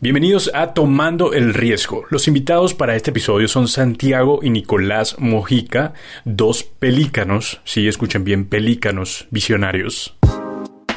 Bienvenidos 0.00 0.50
a 0.52 0.74
Tomando 0.74 1.34
el 1.34 1.54
Riesgo. 1.54 2.02
Los 2.10 2.26
invitados 2.26 2.74
para 2.74 2.96
este 2.96 3.10
episodio 3.10 3.46
son 3.46 3.68
Santiago 3.68 4.40
y 4.42 4.50
Nicolás 4.50 5.14
Mojica, 5.20 5.94
dos 6.24 6.64
pelícanos, 6.64 7.60
sí, 7.64 7.86
escuchen 7.86 8.24
bien, 8.24 8.46
pelícanos 8.46 9.28
visionarios. 9.30 10.16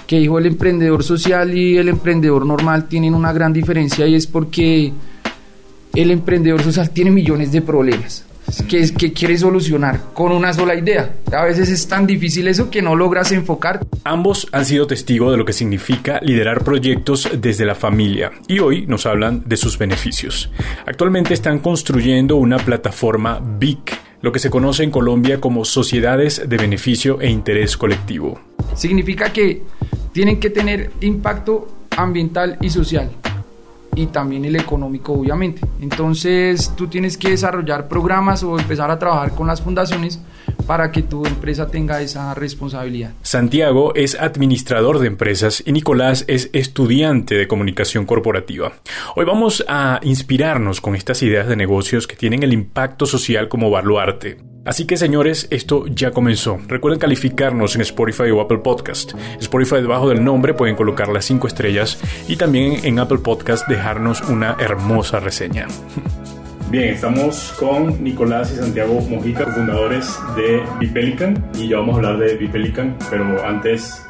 Que 0.07 0.17
dijo 0.17 0.39
el 0.39 0.47
emprendedor 0.47 1.03
social 1.03 1.55
y 1.55 1.77
el 1.77 1.89
emprendedor 1.89 2.43
normal 2.43 2.87
tienen 2.87 3.13
una 3.13 3.31
gran 3.31 3.53
diferencia 3.53 4.07
y 4.07 4.15
es 4.15 4.25
porque 4.25 4.91
el 5.93 6.09
emprendedor 6.09 6.63
social 6.63 6.89
tiene 6.89 7.11
millones 7.11 7.51
de 7.51 7.61
problemas 7.61 8.26
que, 8.67 8.93
que 8.93 9.13
quiere 9.13 9.37
solucionar 9.37 9.99
con 10.13 10.31
una 10.31 10.53
sola 10.53 10.75
idea. 10.75 11.15
A 11.31 11.43
veces 11.43 11.69
es 11.69 11.87
tan 11.87 12.07
difícil 12.07 12.47
eso 12.47 12.69
que 12.69 12.81
no 12.81 12.95
logras 12.95 13.31
enfocar. 13.31 13.85
Ambos 14.03 14.47
han 14.51 14.65
sido 14.65 14.87
testigos 14.87 15.31
de 15.31 15.37
lo 15.37 15.45
que 15.45 15.53
significa 15.53 16.19
liderar 16.21 16.63
proyectos 16.63 17.29
desde 17.39 17.65
la 17.65 17.75
familia 17.75 18.31
y 18.47 18.59
hoy 18.59 18.85
nos 18.87 19.05
hablan 19.05 19.43
de 19.45 19.57
sus 19.57 19.77
beneficios. 19.77 20.51
Actualmente 20.85 21.33
están 21.33 21.59
construyendo 21.59 22.37
una 22.37 22.57
plataforma 22.57 23.39
BIC, 23.39 23.99
lo 24.21 24.31
que 24.31 24.39
se 24.39 24.49
conoce 24.49 24.83
en 24.83 24.91
Colombia 24.91 25.39
como 25.39 25.65
Sociedades 25.65 26.47
de 26.47 26.57
Beneficio 26.57 27.21
e 27.21 27.29
Interés 27.29 27.77
Colectivo. 27.77 28.39
Significa 28.75 29.31
que 29.31 29.63
tienen 30.11 30.39
que 30.39 30.49
tener 30.49 30.91
impacto 31.01 31.67
ambiental 31.95 32.57
y 32.61 32.69
social 32.69 33.11
y 33.97 34.07
también 34.07 34.45
el 34.45 34.55
económico, 34.55 35.13
obviamente. 35.13 35.61
Entonces, 35.81 36.71
tú 36.77 36.87
tienes 36.87 37.17
que 37.17 37.31
desarrollar 37.31 37.87
programas 37.87 38.43
o 38.43 38.59
empezar 38.59 38.91
a 38.91 38.99
trabajar 38.99 39.33
con 39.33 39.47
las 39.47 39.61
fundaciones 39.61 40.21
para 40.67 40.91
que 40.91 41.01
tu 41.01 41.25
empresa 41.25 41.67
tenga 41.67 41.99
esa 42.01 42.33
responsabilidad. 42.35 43.13
Santiago 43.23 43.95
es 43.95 44.15
administrador 44.19 44.99
de 44.99 45.07
empresas 45.07 45.63
y 45.65 45.71
Nicolás 45.71 46.25
es 46.27 46.49
estudiante 46.53 47.35
de 47.35 47.47
comunicación 47.47 48.05
corporativa. 48.05 48.73
Hoy 49.15 49.25
vamos 49.25 49.65
a 49.67 49.99
inspirarnos 50.03 50.79
con 50.79 50.95
estas 50.95 51.23
ideas 51.23 51.47
de 51.47 51.55
negocios 51.55 52.05
que 52.05 52.15
tienen 52.15 52.43
el 52.43 52.53
impacto 52.53 53.05
social 53.05 53.47
como 53.47 53.71
baluarte. 53.71 54.37
Así 54.67 54.85
que 54.85 54.97
señores, 54.97 55.47
esto 55.49 55.87
ya 55.87 56.11
comenzó. 56.11 56.59
Recuerden 56.67 56.99
calificarnos 56.99 57.75
en 57.75 57.81
Spotify 57.83 58.31
o 58.31 58.41
Apple 58.41 58.57
Podcast. 58.57 59.13
Spotify 59.39 59.77
debajo 59.77 60.09
del 60.09 60.21
nombre 60.21 60.53
pueden 60.53 60.75
colocar 60.75 61.07
las 61.07 61.23
5 61.23 61.47
estrellas 61.47 61.97
y 62.27 62.35
también 62.35 62.83
en 62.83 62.99
Apple 62.99 63.19
Podcast 63.19 63.65
dejarnos 63.69 64.19
una 64.23 64.57
hermosa 64.59 65.21
reseña. 65.21 65.67
Bien, 66.69 66.89
estamos 66.89 67.55
con 67.57 68.03
Nicolás 68.03 68.51
y 68.51 68.57
Santiago 68.57 68.99
Mojica, 69.09 69.45
fundadores 69.45 70.19
de 70.35 70.61
Bipelican, 70.81 71.49
y 71.57 71.69
ya 71.69 71.77
vamos 71.77 71.93
a 71.93 71.97
hablar 71.99 72.17
de 72.17 72.35
Bipelican, 72.35 72.97
pero 73.09 73.45
antes 73.45 74.05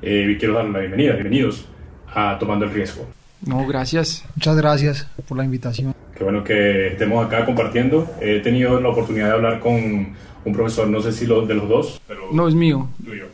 eh, 0.00 0.34
quiero 0.38 0.54
dar 0.54 0.64
la 0.70 0.78
bienvenida, 0.78 1.12
bienvenidos 1.12 1.66
a 2.14 2.38
Tomando 2.38 2.64
el 2.64 2.72
Riesgo. 2.72 3.06
No, 3.44 3.66
gracias. 3.66 4.24
Muchas 4.34 4.56
gracias 4.56 5.06
por 5.28 5.36
la 5.36 5.44
invitación. 5.44 5.97
Qué 6.18 6.24
bueno 6.24 6.42
que 6.42 6.88
estemos 6.88 7.24
acá 7.24 7.44
compartiendo. 7.44 8.04
He 8.20 8.40
tenido 8.40 8.80
la 8.80 8.88
oportunidad 8.88 9.26
de 9.26 9.32
hablar 9.34 9.60
con 9.60 10.16
un 10.44 10.52
profesor, 10.52 10.88
no 10.88 11.00
sé 11.00 11.12
si 11.12 11.26
lo, 11.28 11.46
de 11.46 11.54
los 11.54 11.68
dos, 11.68 12.02
pero... 12.08 12.32
No, 12.32 12.48
es 12.48 12.56
mío. 12.56 12.88
Tuyo. 13.04 13.26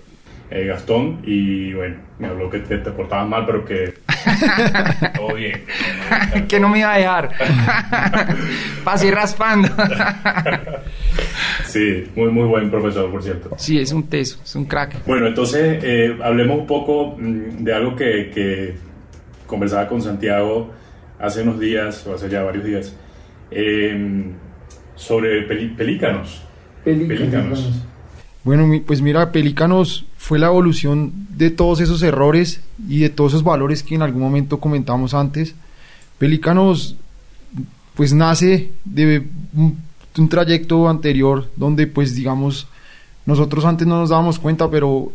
Eh, 0.51 0.67
Gastón, 0.67 1.21
y 1.25 1.73
bueno, 1.73 1.97
me 2.19 2.27
habló 2.27 2.51
que 2.51 2.59
te, 2.59 2.77
te 2.77 2.91
portabas 2.91 3.27
mal, 3.27 3.47
pero 3.47 3.65
que 3.65 3.95
todo 5.17 5.35
bien. 5.35 5.65
que 6.47 6.61
no 6.61 6.69
me 6.69 6.81
iba 6.81 6.93
a 6.93 6.99
dejar. 6.99 7.31
Pasé 8.85 9.11
raspando. 9.11 9.71
sí, 11.65 12.11
muy, 12.15 12.31
muy 12.31 12.45
buen 12.45 12.71
profesor, 12.71 13.11
por 13.11 13.23
cierto. 13.23 13.49
Sí, 13.57 13.79
es 13.81 13.93
un 13.93 14.11
teso, 14.11 14.39
es 14.45 14.55
un 14.57 14.67
crack. 14.67 15.07
Bueno, 15.07 15.27
entonces 15.27 15.83
eh, 15.83 16.19
hablemos 16.23 16.59
un 16.59 16.67
poco 16.67 17.17
mm, 17.19 17.65
de 17.65 17.75
algo 17.75 17.97
que, 17.97 18.31
que 18.31 18.75
conversaba 19.47 19.89
con 19.89 20.03
Santiago 20.03 20.84
hace 21.25 21.43
unos 21.43 21.59
días, 21.59 22.07
o 22.07 22.15
hace 22.15 22.29
ya 22.29 22.43
varios 22.43 22.65
días, 22.65 22.93
eh, 23.51 24.33
sobre 24.95 25.43
pelícanos. 25.43 26.43
Pelícanos. 26.85 27.71
Bueno, 28.45 28.71
pues 28.87 29.01
mira, 29.01 29.33
Pelícanos 29.33 30.05
fue 30.19 30.39
la 30.39 30.49
evolución 30.49 31.13
de 31.31 31.51
todos 31.51 31.81
esos 31.81 32.03
errores 32.03 32.63
y 32.89 33.01
de 33.01 33.09
todos 33.09 33.33
esos 33.33 33.43
valores 33.43 33.83
que 33.83 33.95
en 33.95 34.03
algún 34.03 34.21
momento 34.21 34.61
comentamos 34.61 35.15
antes. 35.15 35.55
Pelícanos 36.19 36.97
pues 37.95 38.13
nace 38.13 38.73
de 38.85 39.27
un, 39.55 39.79
un 40.19 40.29
trayecto 40.29 40.89
anterior 40.89 41.49
donde 41.57 41.87
pues 41.87 42.15
digamos 42.15 42.67
nosotros 43.25 43.65
antes 43.65 43.87
no 43.87 43.99
nos 43.99 44.11
dábamos 44.11 44.39
cuenta, 44.39 44.71
pero 44.71 45.13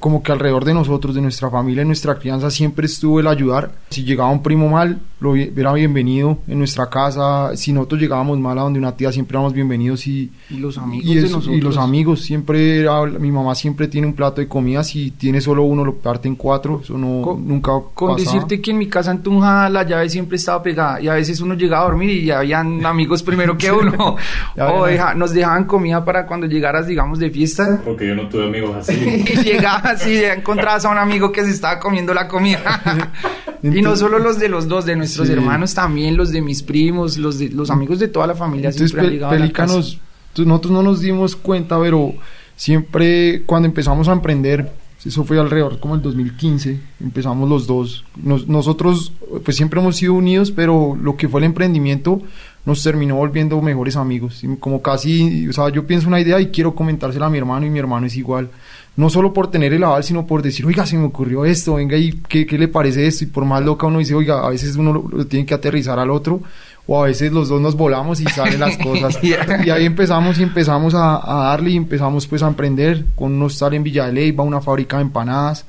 como 0.00 0.22
que 0.22 0.32
alrededor 0.32 0.64
de 0.64 0.74
nosotros, 0.74 1.14
de 1.14 1.20
nuestra 1.20 1.48
familia, 1.50 1.82
en 1.82 1.88
nuestra 1.88 2.16
crianza, 2.18 2.50
siempre 2.50 2.86
estuvo 2.86 3.20
el 3.20 3.26
ayudar. 3.26 3.70
Si 3.90 4.02
llegaba 4.04 4.30
un 4.30 4.42
primo 4.42 4.68
mal, 4.68 4.98
lo 5.20 5.34
era 5.36 5.72
bienvenido 5.72 6.38
en 6.48 6.58
nuestra 6.58 6.90
casa. 6.90 7.56
Si 7.56 7.72
nosotros 7.72 8.00
llegábamos 8.00 8.38
mal 8.38 8.58
a 8.58 8.62
donde 8.62 8.78
una 8.78 8.96
tía, 8.96 9.12
siempre 9.12 9.36
éramos 9.36 9.52
bienvenidos. 9.52 10.06
Y, 10.06 10.30
y 10.50 10.56
los 10.58 10.76
amigos 10.78 11.06
y, 11.08 11.14
de 11.14 11.20
eso, 11.26 11.36
nosotros. 11.36 11.56
y 11.56 11.60
los 11.60 11.76
amigos, 11.76 12.20
siempre 12.22 12.80
era, 12.80 13.04
mi 13.06 13.30
mamá 13.30 13.54
siempre 13.54 13.86
tiene 13.88 14.06
un 14.08 14.14
plato 14.14 14.40
de 14.40 14.48
comida. 14.48 14.82
Si 14.84 15.12
tiene 15.12 15.40
solo 15.40 15.62
uno, 15.62 15.84
lo 15.84 15.94
parte 15.94 16.26
en 16.28 16.34
cuatro. 16.36 16.80
Eso 16.82 16.98
no, 16.98 17.22
Con- 17.22 17.46
nunca 17.46 17.72
Con 17.94 18.14
pasaba. 18.16 18.32
decirte 18.34 18.60
que 18.60 18.72
en 18.72 18.78
mi 18.78 18.88
casa 18.88 19.12
en 19.12 19.22
Tunja 19.22 19.68
la 19.68 19.84
llave 19.84 20.08
siempre 20.10 20.36
estaba 20.36 20.62
pegada 20.62 21.00
y 21.00 21.08
a 21.08 21.14
veces 21.14 21.40
uno 21.40 21.54
llegaba 21.54 21.84
a 21.86 21.88
dormir 21.90 22.10
y 22.10 22.24
ya 22.26 22.40
habían 22.40 22.84
amigos 22.86 23.22
primero 23.22 23.56
que 23.56 23.70
uno. 23.70 24.16
O 24.58 24.86
deja- 24.86 25.14
nos 25.14 25.32
dejaban 25.32 25.64
comida 25.64 26.04
para 26.04 26.26
cuando 26.26 26.46
llegaras, 26.46 26.86
digamos, 26.86 27.18
de 27.18 27.30
fiesta. 27.30 27.80
Porque 27.84 28.08
yo 28.08 28.14
no 28.14 28.28
tuve 28.28 28.46
amigos 28.46 28.74
así. 28.76 28.94
Y 29.46 29.58
llegabas 29.66 30.06
y 30.06 30.20
ya 30.20 30.34
encontrabas 30.34 30.84
a 30.84 30.90
un 30.90 30.98
amigo 30.98 31.32
que 31.32 31.44
se 31.44 31.50
estaba 31.50 31.78
comiendo 31.80 32.14
la 32.14 32.28
comida. 32.28 32.80
y 33.62 33.68
no 33.68 33.74
Entonces- 33.76 34.00
solo 34.00 34.18
los 34.18 34.38
de 34.38 34.48
los 34.48 34.68
dos, 34.68 34.84
de 34.86 34.96
nuestros 34.96 35.26
Sí. 35.26 35.32
hermanos 35.32 35.74
también, 35.74 36.16
los 36.16 36.30
de 36.30 36.40
mis 36.42 36.62
primos, 36.62 37.16
los 37.18 37.38
de 37.38 37.48
los 37.50 37.70
amigos 37.70 37.98
de 37.98 38.08
toda 38.08 38.26
la 38.26 38.34
familia 38.34 38.68
Entonces, 38.70 38.90
siempre 38.90 39.00
han 39.00 39.06
Pe- 39.08 39.14
llegado 39.14 39.32
a 39.32 39.38
la 39.38 40.46
nosotros 40.46 40.72
no 40.72 40.82
nos 40.82 41.00
dimos 41.00 41.34
cuenta, 41.34 41.80
pero 41.80 42.12
siempre 42.56 43.42
cuando 43.46 43.66
empezamos 43.68 44.08
a 44.08 44.12
emprender, 44.12 44.70
eso 45.04 45.24
fue 45.24 45.38
alrededor 45.38 45.78
como 45.78 45.94
el 45.94 46.02
2015, 46.02 46.78
empezamos 47.00 47.48
los 47.48 47.66
dos. 47.66 48.04
Nos- 48.22 48.48
nosotros 48.48 49.12
pues 49.44 49.56
siempre 49.56 49.80
hemos 49.80 49.96
sido 49.96 50.14
unidos, 50.14 50.50
pero 50.50 50.96
lo 51.00 51.16
que 51.16 51.28
fue 51.28 51.40
el 51.40 51.44
emprendimiento 51.44 52.20
nos 52.64 52.82
terminó 52.82 53.14
volviendo 53.16 53.60
mejores 53.62 53.94
amigos. 53.96 54.42
Como 54.58 54.82
casi, 54.82 55.46
o 55.48 55.52
sea, 55.52 55.68
yo 55.68 55.86
pienso 55.86 56.08
una 56.08 56.20
idea 56.20 56.40
y 56.40 56.48
quiero 56.48 56.74
comentársela 56.74 57.26
a 57.26 57.30
mi 57.30 57.38
hermano 57.38 57.64
y 57.64 57.70
mi 57.70 57.78
hermano 57.78 58.06
es 58.06 58.16
igual. 58.16 58.50
No 58.96 59.10
solo 59.10 59.32
por 59.34 59.50
tener 59.50 59.74
el 59.74 59.84
aval, 59.84 60.02
sino 60.04 60.26
por 60.26 60.40
decir, 60.40 60.64
oiga, 60.64 60.86
se 60.86 60.96
me 60.96 61.04
ocurrió 61.04 61.44
esto, 61.44 61.74
venga, 61.74 61.98
¿y 61.98 62.12
qué, 62.28 62.46
qué 62.46 62.56
le 62.56 62.66
parece 62.68 63.06
esto? 63.06 63.24
Y 63.24 63.26
por 63.26 63.44
más 63.44 63.62
loca 63.62 63.86
uno 63.86 63.98
dice, 63.98 64.14
oiga, 64.14 64.46
a 64.46 64.48
veces 64.48 64.74
uno 64.76 64.92
lo, 64.92 65.04
lo 65.10 65.26
tiene 65.26 65.44
que 65.44 65.52
aterrizar 65.52 65.98
al 65.98 66.10
otro, 66.10 66.40
o 66.86 67.02
a 67.02 67.06
veces 67.06 67.30
los 67.30 67.48
dos 67.50 67.60
nos 67.60 67.76
volamos 67.76 68.20
y 68.20 68.24
salen 68.24 68.58
las 68.60 68.78
cosas. 68.78 69.18
y 69.22 69.34
ahí 69.70 69.84
empezamos 69.84 70.38
y 70.38 70.42
empezamos 70.44 70.94
a, 70.94 71.16
a 71.16 71.48
darle 71.50 71.72
y 71.72 71.76
empezamos 71.76 72.26
pues 72.26 72.42
a 72.42 72.48
emprender 72.48 73.04
con 73.14 73.32
un 73.34 73.42
hostal 73.42 73.74
en 73.74 73.82
Villa 73.82 74.06
de 74.06 74.12
Leyva, 74.14 74.44
una 74.44 74.62
fábrica 74.62 74.96
de 74.96 75.02
empanadas, 75.02 75.66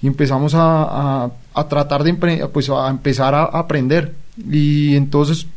y 0.00 0.06
empezamos 0.06 0.54
a, 0.54 1.24
a- 1.24 1.30
a 1.54 1.68
tratar 1.68 2.04
de 2.04 2.14
pues 2.52 2.70
a 2.70 2.88
empezar 2.90 3.34
a, 3.34 3.42
a 3.42 3.58
aprender. 3.58 4.14
Y 4.48 4.94
entonces, 4.94 5.48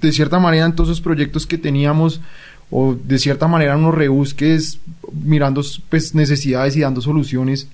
de 0.00 0.10
cierta 0.10 0.40
manera, 0.40 0.66
en 0.66 0.74
todos 0.74 0.88
esos 0.90 1.00
proyectos 1.00 1.46
que 1.46 1.56
teníamos, 1.58 2.20
o 2.72 2.94
de 2.94 3.18
cierta 3.18 3.46
manera 3.46 3.76
unos 3.76 3.94
rebusques, 3.94 4.80
mirando 5.12 5.62
pues 5.90 6.14
necesidades 6.14 6.74
y 6.76 6.80
dando 6.80 7.00
soluciones, 7.00 7.68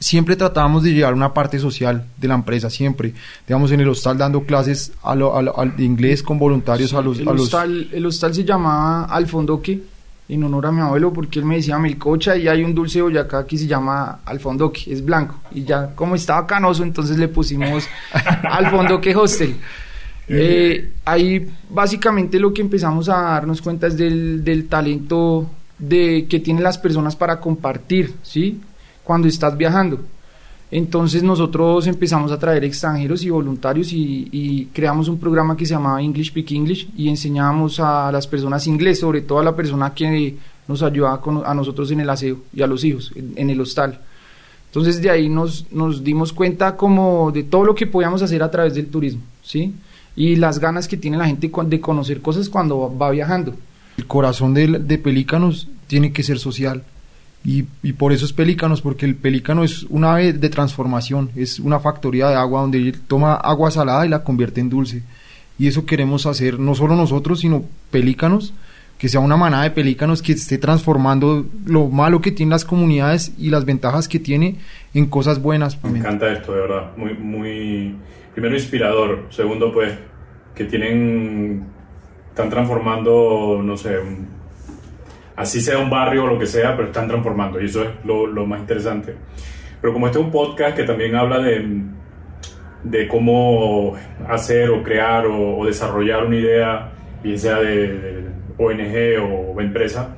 siempre 0.00 0.34
tratábamos 0.36 0.82
de 0.82 0.92
llegar 0.92 1.12
a 1.12 1.16
una 1.16 1.32
parte 1.32 1.58
social 1.58 2.04
de 2.16 2.28
la 2.28 2.34
empresa, 2.34 2.68
siempre. 2.70 3.12
Digamos, 3.46 3.70
en 3.70 3.80
el 3.80 3.88
hostal 3.88 4.18
dando 4.18 4.42
clases 4.42 4.92
a 5.02 5.14
lo- 5.14 5.36
a 5.36 5.42
lo- 5.42 5.54
de 5.76 5.84
inglés 5.84 6.22
con 6.22 6.38
voluntarios 6.38 6.92
a 6.94 7.00
los... 7.02 7.18
el, 7.18 7.28
a 7.28 7.32
los 7.32 7.42
hostal, 7.42 7.88
el 7.92 8.04
hostal 8.06 8.34
se 8.34 8.44
llamaba 8.44 9.04
Alfondoque, 9.04 9.80
en 10.30 10.44
honor 10.44 10.66
a 10.66 10.72
mi 10.72 10.82
abuelo, 10.82 11.10
porque 11.10 11.38
él 11.38 11.46
me 11.46 11.56
decía 11.56 11.78
Melcocha 11.78 12.36
y 12.36 12.48
hay 12.48 12.62
un 12.62 12.74
dulce 12.74 12.98
de 12.98 13.02
Boyacá 13.04 13.46
que 13.46 13.56
se 13.56 13.66
llama 13.66 14.20
Alfondoque, 14.26 14.82
es 14.92 15.02
blanco. 15.02 15.36
Y 15.54 15.64
ya 15.64 15.94
como 15.94 16.14
estaba 16.16 16.46
canoso, 16.46 16.82
entonces 16.82 17.16
le 17.16 17.28
pusimos 17.28 17.84
Alfondoque 18.42 19.14
Hostel. 19.16 19.56
Eh, 20.30 20.92
ahí 21.04 21.48
básicamente 21.70 22.38
lo 22.38 22.52
que 22.52 22.60
empezamos 22.60 23.08
a 23.08 23.14
darnos 23.22 23.62
cuenta 23.62 23.86
es 23.86 23.96
del, 23.96 24.44
del 24.44 24.66
talento 24.68 25.48
de, 25.78 26.26
que 26.28 26.38
tienen 26.40 26.62
las 26.62 26.76
personas 26.78 27.16
para 27.16 27.40
compartir, 27.40 28.12
¿sí? 28.22 28.60
Cuando 29.04 29.26
estás 29.28 29.56
viajando. 29.56 30.00
Entonces 30.70 31.22
nosotros 31.22 31.86
empezamos 31.86 32.30
a 32.30 32.38
traer 32.38 32.62
extranjeros 32.64 33.22
y 33.24 33.30
voluntarios 33.30 33.90
y, 33.92 34.28
y 34.30 34.66
creamos 34.66 35.08
un 35.08 35.18
programa 35.18 35.56
que 35.56 35.64
se 35.64 35.72
llamaba 35.72 36.02
English 36.02 36.28
Speak 36.28 36.50
English 36.52 36.88
y 36.94 37.08
enseñábamos 37.08 37.80
a 37.80 38.12
las 38.12 38.26
personas 38.26 38.66
inglés, 38.66 39.00
sobre 39.00 39.22
todo 39.22 39.38
a 39.38 39.44
la 39.44 39.56
persona 39.56 39.94
que 39.94 40.36
nos 40.66 40.82
ayudaba 40.82 41.22
con- 41.22 41.42
a 41.46 41.54
nosotros 41.54 41.90
en 41.90 42.00
el 42.00 42.10
aseo 42.10 42.40
y 42.54 42.60
a 42.60 42.66
los 42.66 42.84
hijos 42.84 43.12
en, 43.16 43.32
en 43.36 43.48
el 43.48 43.58
hostal. 43.62 43.98
Entonces 44.66 45.00
de 45.00 45.08
ahí 45.08 45.30
nos, 45.30 45.64
nos 45.72 46.04
dimos 46.04 46.34
cuenta 46.34 46.76
como 46.76 47.30
de 47.32 47.44
todo 47.44 47.64
lo 47.64 47.74
que 47.74 47.86
podíamos 47.86 48.20
hacer 48.20 48.42
a 48.42 48.50
través 48.50 48.74
del 48.74 48.88
turismo, 48.88 49.22
¿sí? 49.42 49.72
Y 50.18 50.34
las 50.34 50.58
ganas 50.58 50.88
que 50.88 50.96
tiene 50.96 51.16
la 51.16 51.28
gente 51.28 51.48
de 51.66 51.80
conocer 51.80 52.20
cosas 52.20 52.48
cuando 52.48 52.92
va 52.98 53.08
viajando. 53.12 53.54
El 53.96 54.08
corazón 54.08 54.52
de, 54.52 54.66
de 54.66 54.98
Pelícanos 54.98 55.68
tiene 55.86 56.10
que 56.10 56.24
ser 56.24 56.40
social. 56.40 56.82
Y, 57.44 57.66
y, 57.84 57.92
por 57.92 58.12
eso 58.12 58.24
es 58.24 58.32
Pelícanos, 58.32 58.82
porque 58.82 59.06
el 59.06 59.14
pelícano 59.14 59.62
es 59.62 59.84
una 59.84 60.14
ave 60.14 60.32
de 60.32 60.48
transformación, 60.48 61.30
es 61.36 61.60
una 61.60 61.78
factoría 61.78 62.28
de 62.30 62.34
agua 62.34 62.62
donde 62.62 62.92
toma 63.06 63.34
agua 63.34 63.70
salada 63.70 64.04
y 64.06 64.08
la 64.08 64.24
convierte 64.24 64.60
en 64.60 64.70
dulce. 64.70 65.04
Y 65.56 65.68
eso 65.68 65.86
queremos 65.86 66.26
hacer 66.26 66.58
no 66.58 66.74
solo 66.74 66.96
nosotros, 66.96 67.38
sino 67.38 67.62
pelícanos, 67.92 68.52
que 68.98 69.08
sea 69.08 69.20
una 69.20 69.36
manada 69.36 69.62
de 69.62 69.70
pelícanos 69.70 70.20
que 70.20 70.32
esté 70.32 70.58
transformando 70.58 71.46
lo 71.64 71.86
malo 71.86 72.20
que 72.20 72.32
tienen 72.32 72.50
las 72.50 72.64
comunidades 72.64 73.30
y 73.38 73.50
las 73.50 73.64
ventajas 73.64 74.08
que 74.08 74.18
tiene 74.18 74.56
en 74.98 75.06
cosas 75.06 75.40
buenas. 75.40 75.82
Me 75.84 75.98
encanta 75.98 76.30
esto, 76.32 76.52
de 76.54 76.60
verdad. 76.60 76.90
Muy, 76.96 77.14
muy, 77.14 77.96
primero 78.34 78.54
inspirador. 78.54 79.26
Segundo, 79.30 79.72
pues, 79.72 79.92
que 80.54 80.64
tienen, 80.64 81.66
están 82.30 82.50
transformando, 82.50 83.60
no 83.64 83.76
sé, 83.76 83.96
así 85.36 85.60
sea 85.60 85.78
un 85.78 85.88
barrio 85.88 86.24
o 86.24 86.26
lo 86.26 86.38
que 86.38 86.46
sea, 86.46 86.76
pero 86.76 86.88
están 86.88 87.06
transformando 87.06 87.60
y 87.60 87.66
eso 87.66 87.84
es 87.84 87.90
lo, 88.04 88.26
lo 88.26 88.44
más 88.44 88.60
interesante. 88.60 89.14
Pero 89.80 89.92
como 89.92 90.06
este 90.06 90.18
es 90.18 90.24
un 90.24 90.32
podcast 90.32 90.76
que 90.76 90.82
también 90.82 91.14
habla 91.14 91.38
de, 91.38 91.84
de 92.82 93.08
cómo 93.08 93.94
hacer 94.28 94.70
o 94.70 94.82
crear 94.82 95.26
o, 95.26 95.64
desarrollar 95.64 96.24
una 96.24 96.36
idea, 96.36 96.92
bien 97.22 97.38
sea 97.38 97.58
de, 97.58 98.24
ONG 98.56 99.54
o, 99.54 99.60
empresa, 99.60 100.16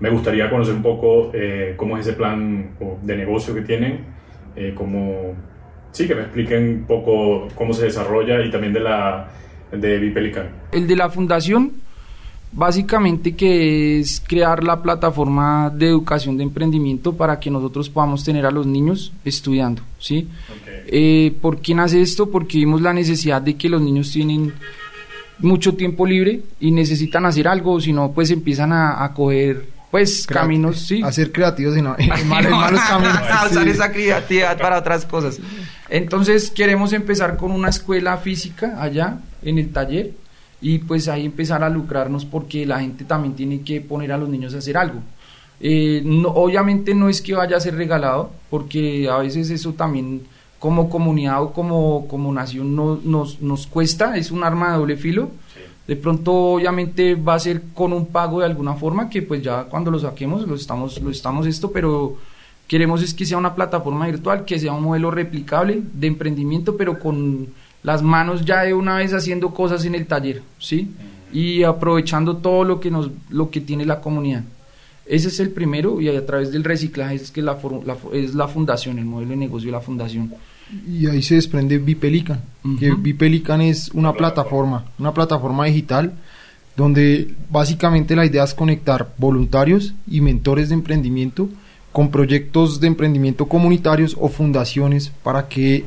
me 0.00 0.10
gustaría 0.10 0.50
conocer 0.50 0.74
un 0.74 0.82
poco 0.82 1.30
eh, 1.32 1.74
cómo 1.76 1.96
es 1.96 2.06
ese 2.06 2.16
plan 2.16 2.70
de 3.02 3.16
negocio 3.16 3.54
que 3.54 3.62
tienen, 3.62 4.00
eh, 4.56 4.72
cómo, 4.74 5.34
sí, 5.92 6.08
que 6.08 6.14
me 6.14 6.22
expliquen 6.22 6.68
un 6.80 6.84
poco 6.84 7.48
cómo 7.54 7.72
se 7.72 7.84
desarrolla 7.84 8.44
y 8.44 8.50
también 8.50 8.72
de 8.72 8.80
la 8.80 9.28
de 9.70 9.98
Bipelican. 9.98 10.48
El 10.72 10.86
de 10.86 10.96
la 10.96 11.10
fundación 11.10 11.72
Básicamente 12.52 13.36
que 13.36 14.00
es 14.00 14.20
crear 14.26 14.64
la 14.64 14.82
plataforma 14.82 15.70
de 15.70 15.86
educación 15.86 16.36
de 16.36 16.42
emprendimiento 16.42 17.14
para 17.14 17.38
que 17.38 17.48
nosotros 17.48 17.88
podamos 17.88 18.24
tener 18.24 18.44
a 18.44 18.50
los 18.50 18.66
niños 18.66 19.12
estudiando, 19.24 19.82
¿sí? 20.00 20.26
Eh, 20.88 21.32
¿Por 21.40 21.60
qué 21.60 21.76
nace 21.76 22.00
esto? 22.00 22.28
Porque 22.28 22.58
vimos 22.58 22.80
la 22.80 22.92
necesidad 22.92 23.40
de 23.40 23.54
que 23.54 23.68
los 23.68 23.80
niños 23.80 24.10
tienen 24.10 24.52
mucho 25.38 25.76
tiempo 25.76 26.04
libre 26.04 26.42
y 26.58 26.72
necesitan 26.72 27.24
hacer 27.24 27.46
algo, 27.46 27.80
si 27.80 27.92
no 27.92 28.10
pues 28.10 28.32
empiezan 28.32 28.72
a, 28.72 29.04
a 29.04 29.14
coger 29.14 29.68
pues 29.90 30.26
caminos, 30.26 30.78
sí. 30.78 31.02
A 31.02 31.10
ser 31.10 31.32
creativos 31.32 31.76
y 31.76 31.82
no, 31.82 31.96
en 31.98 32.28
malos, 32.28 32.80
caminos. 32.80 33.18
Usar 33.50 33.68
esa 33.68 33.92
creatividad 33.92 34.58
para 34.58 34.78
otras 34.78 35.04
cosas. 35.04 35.40
Entonces 35.88 36.50
queremos 36.50 36.92
empezar 36.92 37.36
con 37.36 37.50
una 37.50 37.68
escuela 37.68 38.16
física 38.18 38.80
allá 38.80 39.18
en 39.42 39.58
el 39.58 39.72
taller 39.72 40.12
y 40.60 40.78
pues 40.78 41.08
ahí 41.08 41.26
empezar 41.26 41.64
a 41.64 41.70
lucrarnos 41.70 42.24
porque 42.24 42.66
la 42.66 42.80
gente 42.80 43.04
también 43.04 43.34
tiene 43.34 43.62
que 43.62 43.80
poner 43.80 44.12
a 44.12 44.18
los 44.18 44.28
niños 44.28 44.54
a 44.54 44.58
hacer 44.58 44.76
algo. 44.76 45.00
Eh, 45.60 46.02
obviamente 46.26 46.94
no 46.94 47.08
es 47.08 47.20
que 47.20 47.34
vaya 47.34 47.56
a 47.56 47.60
ser 47.60 47.74
regalado, 47.74 48.30
porque 48.48 49.08
a 49.10 49.18
veces 49.18 49.50
eso 49.50 49.74
también 49.74 50.22
como 50.58 50.90
comunidad 50.90 51.42
o 51.42 51.52
como, 51.52 52.06
como 52.08 52.32
nación 52.32 52.76
no, 52.76 52.98
nos, 53.02 53.40
nos 53.40 53.66
cuesta, 53.66 54.16
es 54.16 54.30
un 54.30 54.44
arma 54.44 54.72
de 54.72 54.78
doble 54.78 54.96
filo. 54.96 55.30
De 55.86 55.96
pronto 55.96 56.32
obviamente 56.32 57.14
va 57.14 57.34
a 57.34 57.38
ser 57.40 57.62
con 57.74 57.92
un 57.92 58.06
pago 58.06 58.40
de 58.40 58.46
alguna 58.46 58.74
forma, 58.74 59.08
que 59.10 59.22
pues 59.22 59.42
ya 59.42 59.64
cuando 59.64 59.90
lo 59.90 59.98
saquemos 59.98 60.46
lo 60.46 60.54
estamos, 60.54 61.00
lo 61.00 61.10
estamos 61.10 61.46
esto, 61.46 61.72
pero 61.72 62.16
queremos 62.68 63.02
es 63.02 63.12
que 63.12 63.26
sea 63.26 63.38
una 63.38 63.54
plataforma 63.54 64.06
virtual, 64.06 64.44
que 64.44 64.58
sea 64.58 64.72
un 64.72 64.84
modelo 64.84 65.10
replicable 65.10 65.82
de 65.92 66.06
emprendimiento, 66.06 66.76
pero 66.76 67.00
con 67.00 67.48
las 67.82 68.02
manos 68.02 68.44
ya 68.44 68.62
de 68.62 68.74
una 68.74 68.96
vez 68.96 69.12
haciendo 69.12 69.52
cosas 69.52 69.84
en 69.84 69.94
el 69.94 70.06
taller, 70.06 70.42
¿sí? 70.58 70.90
Y 71.32 71.62
aprovechando 71.62 72.36
todo 72.36 72.64
lo 72.64 72.78
que, 72.78 72.90
nos, 72.90 73.10
lo 73.28 73.50
que 73.50 73.60
tiene 73.60 73.84
la 73.86 74.00
comunidad. 74.00 74.44
Ese 75.06 75.28
es 75.28 75.40
el 75.40 75.50
primero 75.50 76.00
y 76.00 76.08
a 76.08 76.24
través 76.24 76.52
del 76.52 76.62
reciclaje 76.62 77.16
es 77.16 77.32
que 77.32 77.42
la, 77.42 77.58
es 78.12 78.34
la 78.34 78.46
fundación, 78.46 78.98
el 78.98 79.06
modelo 79.06 79.30
de 79.30 79.36
negocio 79.36 79.66
de 79.66 79.72
la 79.72 79.80
fundación. 79.80 80.32
Y 80.88 81.06
ahí 81.06 81.22
se 81.22 81.34
desprende 81.34 81.78
Bipelican, 81.78 82.40
que 82.78 82.92
Bipelican 82.92 83.60
es 83.60 83.90
una 83.92 84.12
plataforma, 84.12 84.84
una 84.98 85.12
plataforma 85.12 85.66
digital 85.66 86.12
donde 86.76 87.34
básicamente 87.50 88.16
la 88.16 88.24
idea 88.24 88.44
es 88.44 88.54
conectar 88.54 89.12
voluntarios 89.18 89.94
y 90.08 90.20
mentores 90.20 90.68
de 90.68 90.76
emprendimiento 90.76 91.48
con 91.92 92.10
proyectos 92.10 92.80
de 92.80 92.86
emprendimiento 92.86 93.46
comunitarios 93.46 94.16
o 94.18 94.28
fundaciones 94.28 95.12
para 95.22 95.48
que 95.48 95.84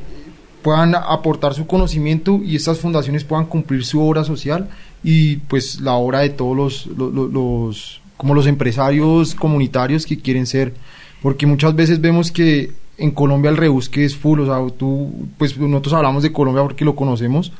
puedan 0.62 0.94
aportar 0.94 1.54
su 1.54 1.66
conocimiento 1.66 2.40
y 2.44 2.56
estas 2.56 2.78
fundaciones 2.78 3.24
puedan 3.24 3.46
cumplir 3.46 3.84
su 3.84 4.00
obra 4.00 4.24
social 4.24 4.68
y 5.02 5.36
pues 5.36 5.80
la 5.80 5.94
obra 5.94 6.20
de 6.20 6.30
todos 6.30 6.56
los, 6.56 6.86
los, 6.86 8.00
como 8.16 8.34
los 8.34 8.46
empresarios 8.46 9.34
comunitarios 9.34 10.06
que 10.06 10.18
quieren 10.18 10.46
ser. 10.46 10.74
Porque 11.22 11.46
muchas 11.46 11.74
veces 11.74 12.00
vemos 12.00 12.30
que 12.30 12.72
en 12.98 13.10
Colombia 13.10 13.50
el 13.50 13.56
rebusque 13.56 14.04
es 14.04 14.16
full, 14.16 14.40
o 14.40 14.46
sea, 14.46 14.76
tú, 14.76 15.12
pues 15.38 15.56
nosotros 15.58 15.94
hablamos 15.94 16.22
de 16.22 16.32
Colombia 16.32 16.62
porque 16.62 16.84
lo 16.84 16.94
conocemos, 16.94 17.52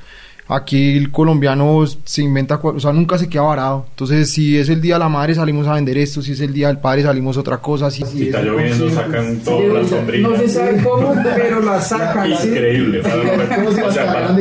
Aquí 0.47 0.99
el 0.99 1.11
colombiano 1.11 1.87
se 2.05 2.21
inventa, 2.21 2.61
o 2.63 2.79
sea, 2.79 2.93
nunca 2.93 3.17
se 3.17 3.31
queda 3.31 3.43
varado. 3.43 3.87
Entonces, 3.89 4.31
si 4.31 4.59
es 4.59 4.69
el 4.69 4.83
día 4.83 4.97
de 4.97 4.99
la 4.99 5.09
madre, 5.09 5.35
salimos 5.35 5.67
a 5.67 5.73
vender 5.73 5.97
esto. 5.97 6.21
Si 6.21 6.33
es 6.33 6.41
el 6.41 6.53
día 6.53 6.67
del 6.67 6.79
padre, 6.79 7.03
salimos 7.03 7.39
a 7.39 7.41
otra 7.41 7.57
cosa. 7.59 7.91
Si, 7.91 8.05
si 8.05 8.25
está 8.25 8.43
lloviendo, 8.43 8.91
sacan 8.91 9.39
todas 9.39 9.73
las 9.73 9.89
sombrillas. 9.89 10.31
No 10.31 10.37
se 10.37 10.49
sabe 10.51 10.83
cómo, 10.83 11.15
pero 11.35 11.61
la 11.61 11.81
sacan. 11.81 12.31
Increíble. 12.31 13.01
Para, 13.01 13.17
los, 13.63 13.75
o 13.75 13.91
sea, 13.91 14.13
para, 14.13 14.37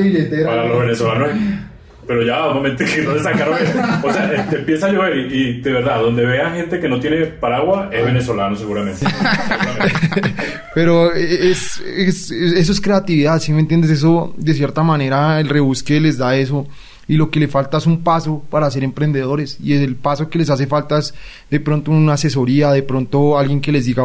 para 0.46 0.68
los 0.68 0.80
venezolanos 0.80 1.30
pero 2.08 2.24
ya, 2.24 2.48
un 2.48 2.56
momento 2.56 2.84
que 2.84 3.02
no 3.02 3.14
le 3.14 3.22
sacaron. 3.22 3.56
o 4.04 4.14
sea, 4.14 4.50
te 4.50 4.58
empieza 4.58 4.88
a 4.88 4.92
llover 4.92 5.18
y, 5.18 5.62
de 5.62 5.72
verdad, 5.72 6.02
donde 6.02 6.26
vea 6.26 6.52
gente 6.52 6.80
que 6.80 6.88
no 6.88 7.00
tiene 7.00 7.26
paraguas, 7.26 7.90
es 7.92 8.06
venezolano 8.06 8.56
seguramente. 8.56 9.06
pero 10.76 11.14
es, 11.14 11.80
es, 11.80 12.32
eso 12.32 12.72
es 12.72 12.82
creatividad, 12.82 13.40
¿sí 13.40 13.54
me 13.54 13.60
entiendes? 13.60 13.92
Eso, 13.92 14.34
de 14.38 14.54
cierta 14.54 14.84
manera, 14.84 15.40
el 15.40 15.50
rebusque 15.50 16.00
les 16.00 16.18
da 16.18 16.36
eso 16.36 16.68
y 17.08 17.16
lo 17.18 17.30
que 17.30 17.40
le 17.40 17.48
falta 17.48 17.78
es 17.78 17.86
un 17.86 18.02
paso 18.02 18.44
para 18.50 18.70
ser 18.72 18.84
emprendedores 18.84 19.58
y 19.62 19.74
el 19.74 19.96
paso 19.96 20.30
que 20.30 20.38
les 20.38 20.50
hace 20.50 20.68
falta 20.68 21.00
es 21.00 21.14
de 21.50 21.60
pronto 21.60 21.92
una 21.92 22.14
asesoría, 22.14 22.72
de 22.72 22.84
pronto 22.84 23.38
alguien 23.38 23.60
que 23.60 23.72
les 23.72 23.86
diga, 23.86 24.04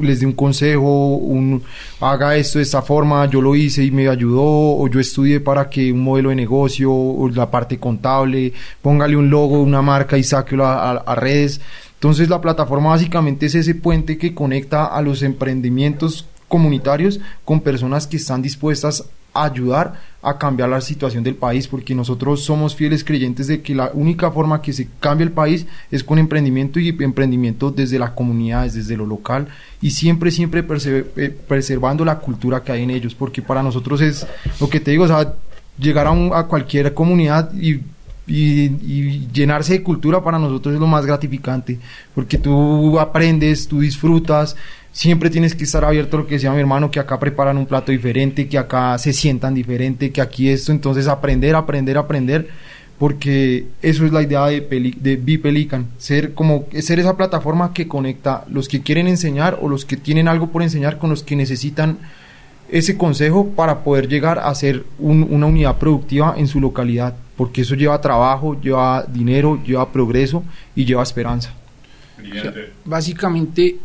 les 0.00 0.20
dé 0.20 0.26
un 0.26 0.32
consejo, 0.32 1.16
un 1.16 1.62
haga 2.00 2.36
esto 2.36 2.58
de 2.58 2.62
esta 2.62 2.82
forma, 2.82 3.26
yo 3.26 3.40
lo 3.40 3.54
hice 3.56 3.82
y 3.82 3.90
me 3.90 4.08
ayudó 4.08 4.44
o 4.44 4.88
yo 4.88 5.00
estudié 5.00 5.40
para 5.40 5.68
que 5.68 5.92
un 5.92 6.04
modelo 6.04 6.30
de 6.30 6.36
negocio 6.36 6.92
o 6.92 7.28
la 7.28 7.50
parte 7.50 7.78
contable, 7.78 8.52
póngale 8.80 9.16
un 9.16 9.28
logo, 9.28 9.60
una 9.60 9.82
marca 9.82 10.16
y 10.16 10.22
sáquelo 10.22 10.66
a, 10.66 10.92
a 10.92 11.14
redes. 11.14 11.60
Entonces 11.94 12.28
la 12.28 12.40
plataforma 12.40 12.90
básicamente 12.90 13.46
es 13.46 13.54
ese 13.54 13.74
puente 13.74 14.18
que 14.18 14.34
conecta 14.34 14.86
a 14.86 15.02
los 15.02 15.22
emprendimientos 15.22 16.26
comunitarios 16.46 17.18
con 17.44 17.60
personas 17.60 18.06
que 18.06 18.18
están 18.18 18.42
dispuestas 18.42 19.04
ayudar 19.44 19.94
a 20.26 20.38
cambiar 20.38 20.68
la 20.68 20.80
situación 20.80 21.22
del 21.22 21.36
país, 21.36 21.68
porque 21.68 21.94
nosotros 21.94 22.42
somos 22.42 22.74
fieles 22.74 23.04
creyentes 23.04 23.46
de 23.46 23.62
que 23.62 23.76
la 23.76 23.92
única 23.94 24.30
forma 24.32 24.60
que 24.60 24.72
se 24.72 24.88
cambia 24.98 25.22
el 25.22 25.30
país 25.30 25.66
es 25.90 26.02
con 26.02 26.18
emprendimiento 26.18 26.80
y 26.80 26.88
emprendimiento 26.88 27.70
desde 27.70 27.98
las 27.98 28.10
comunidades, 28.10 28.74
desde 28.74 28.96
lo 28.96 29.06
local 29.06 29.46
y 29.80 29.90
siempre, 29.90 30.32
siempre 30.32 30.64
eh, 30.68 31.38
preservando 31.46 32.04
la 32.04 32.18
cultura 32.18 32.64
que 32.64 32.72
hay 32.72 32.82
en 32.82 32.90
ellos, 32.90 33.14
porque 33.14 33.40
para 33.40 33.62
nosotros 33.62 34.00
es 34.00 34.26
lo 34.60 34.68
que 34.68 34.80
te 34.80 34.90
digo, 34.90 35.06
llegar 35.78 36.08
a, 36.08 36.38
a 36.38 36.46
cualquier 36.46 36.92
comunidad 36.92 37.52
y, 37.54 37.80
llenarse 38.28 39.74
de 39.74 39.82
cultura 39.84 40.24
para 40.24 40.40
nosotros 40.40 40.74
es 40.74 40.80
lo 40.80 40.88
más 40.88 41.06
gratificante, 41.06 41.78
porque 42.12 42.38
tú 42.38 42.98
aprendes, 42.98 43.68
tú 43.68 43.78
disfrutas, 43.78 44.56
siempre 44.96 45.28
tienes 45.28 45.54
que 45.54 45.64
estar 45.64 45.84
abierto 45.84 46.16
a 46.16 46.20
lo 46.20 46.26
que 46.26 46.36
decía 46.36 46.50
mi 46.52 46.58
hermano, 46.58 46.90
que 46.90 46.98
acá 46.98 47.20
preparan 47.20 47.58
un 47.58 47.66
plato 47.66 47.92
diferente, 47.92 48.48
que 48.48 48.56
acá 48.56 48.96
se 48.96 49.12
sientan 49.12 49.52
diferente, 49.52 50.10
que 50.10 50.22
aquí 50.22 50.48
esto, 50.48 50.72
entonces 50.72 51.06
aprender, 51.06 51.54
aprender, 51.54 51.98
aprender, 51.98 52.48
porque 52.98 53.66
eso 53.82 54.06
es 54.06 54.12
la 54.12 54.22
idea 54.22 54.46
de, 54.46 54.94
de 54.98 55.16
Bipelican, 55.16 55.86
ser 55.98 56.32
como 56.32 56.64
ser 56.80 56.98
esa 56.98 57.14
plataforma 57.14 57.74
que 57.74 57.86
conecta 57.86 58.44
los 58.48 58.68
que 58.68 58.80
quieren 58.80 59.06
enseñar 59.06 59.58
o 59.60 59.68
los 59.68 59.84
que 59.84 59.98
tienen 59.98 60.28
algo 60.28 60.46
por 60.46 60.62
enseñar 60.62 60.96
con 60.96 61.10
los 61.10 61.22
que 61.22 61.36
necesitan 61.36 61.98
ese 62.70 62.96
consejo 62.96 63.50
para 63.50 63.84
poder 63.84 64.08
llegar 64.08 64.38
a 64.38 64.54
ser 64.54 64.82
una 64.98 65.46
unidad 65.46 65.76
productiva 65.76 66.34
en 66.38 66.46
su 66.48 66.58
localidad, 66.58 67.14
porque 67.36 67.60
eso 67.60 67.74
lleva 67.74 68.00
trabajo, 68.00 68.58
lleva 68.58 69.04
dinero, 69.06 69.62
lleva 69.62 69.92
progreso 69.92 70.42
y 70.74 70.86
lleva 70.86 71.02
esperanza. 71.02 71.52
básicamente 72.86 73.76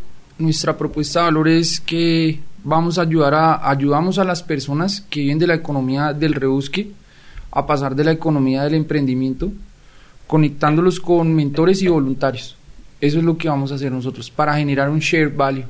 nuestra 0.41 0.77
propuesta 0.77 1.19
de 1.19 1.25
valor 1.25 1.47
es 1.47 1.79
que 1.79 2.39
vamos 2.63 2.97
a 2.97 3.03
ayudar 3.03 3.33
a 3.33 3.69
ayudamos 3.69 4.19
a 4.19 4.23
las 4.23 4.43
personas 4.43 5.01
que 5.09 5.21
viven 5.21 5.39
de 5.39 5.47
la 5.47 5.55
economía 5.55 6.13
del 6.13 6.33
rebusque 6.33 6.91
a 7.51 7.65
pasar 7.65 7.95
de 7.95 8.03
la 8.03 8.11
economía 8.11 8.63
del 8.63 8.75
emprendimiento, 8.75 9.51
conectándolos 10.27 10.99
con 10.99 11.33
mentores 11.35 11.81
y 11.81 11.87
voluntarios. 11.87 12.55
Eso 12.99 13.17
es 13.17 13.23
lo 13.23 13.37
que 13.37 13.49
vamos 13.49 13.71
a 13.71 13.75
hacer 13.75 13.91
nosotros 13.91 14.29
para 14.29 14.55
generar 14.55 14.89
un 14.89 14.99
share 14.99 15.29
value, 15.29 15.65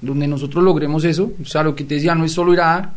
donde 0.00 0.26
nosotros 0.26 0.64
logremos 0.64 1.04
eso. 1.04 1.32
O 1.40 1.44
sea, 1.44 1.62
lo 1.62 1.76
que 1.76 1.84
te 1.84 1.96
decía 1.96 2.14
no 2.14 2.24
es 2.24 2.32
solo 2.32 2.52
ir 2.54 2.60
a 2.60 2.66
dar, 2.66 2.92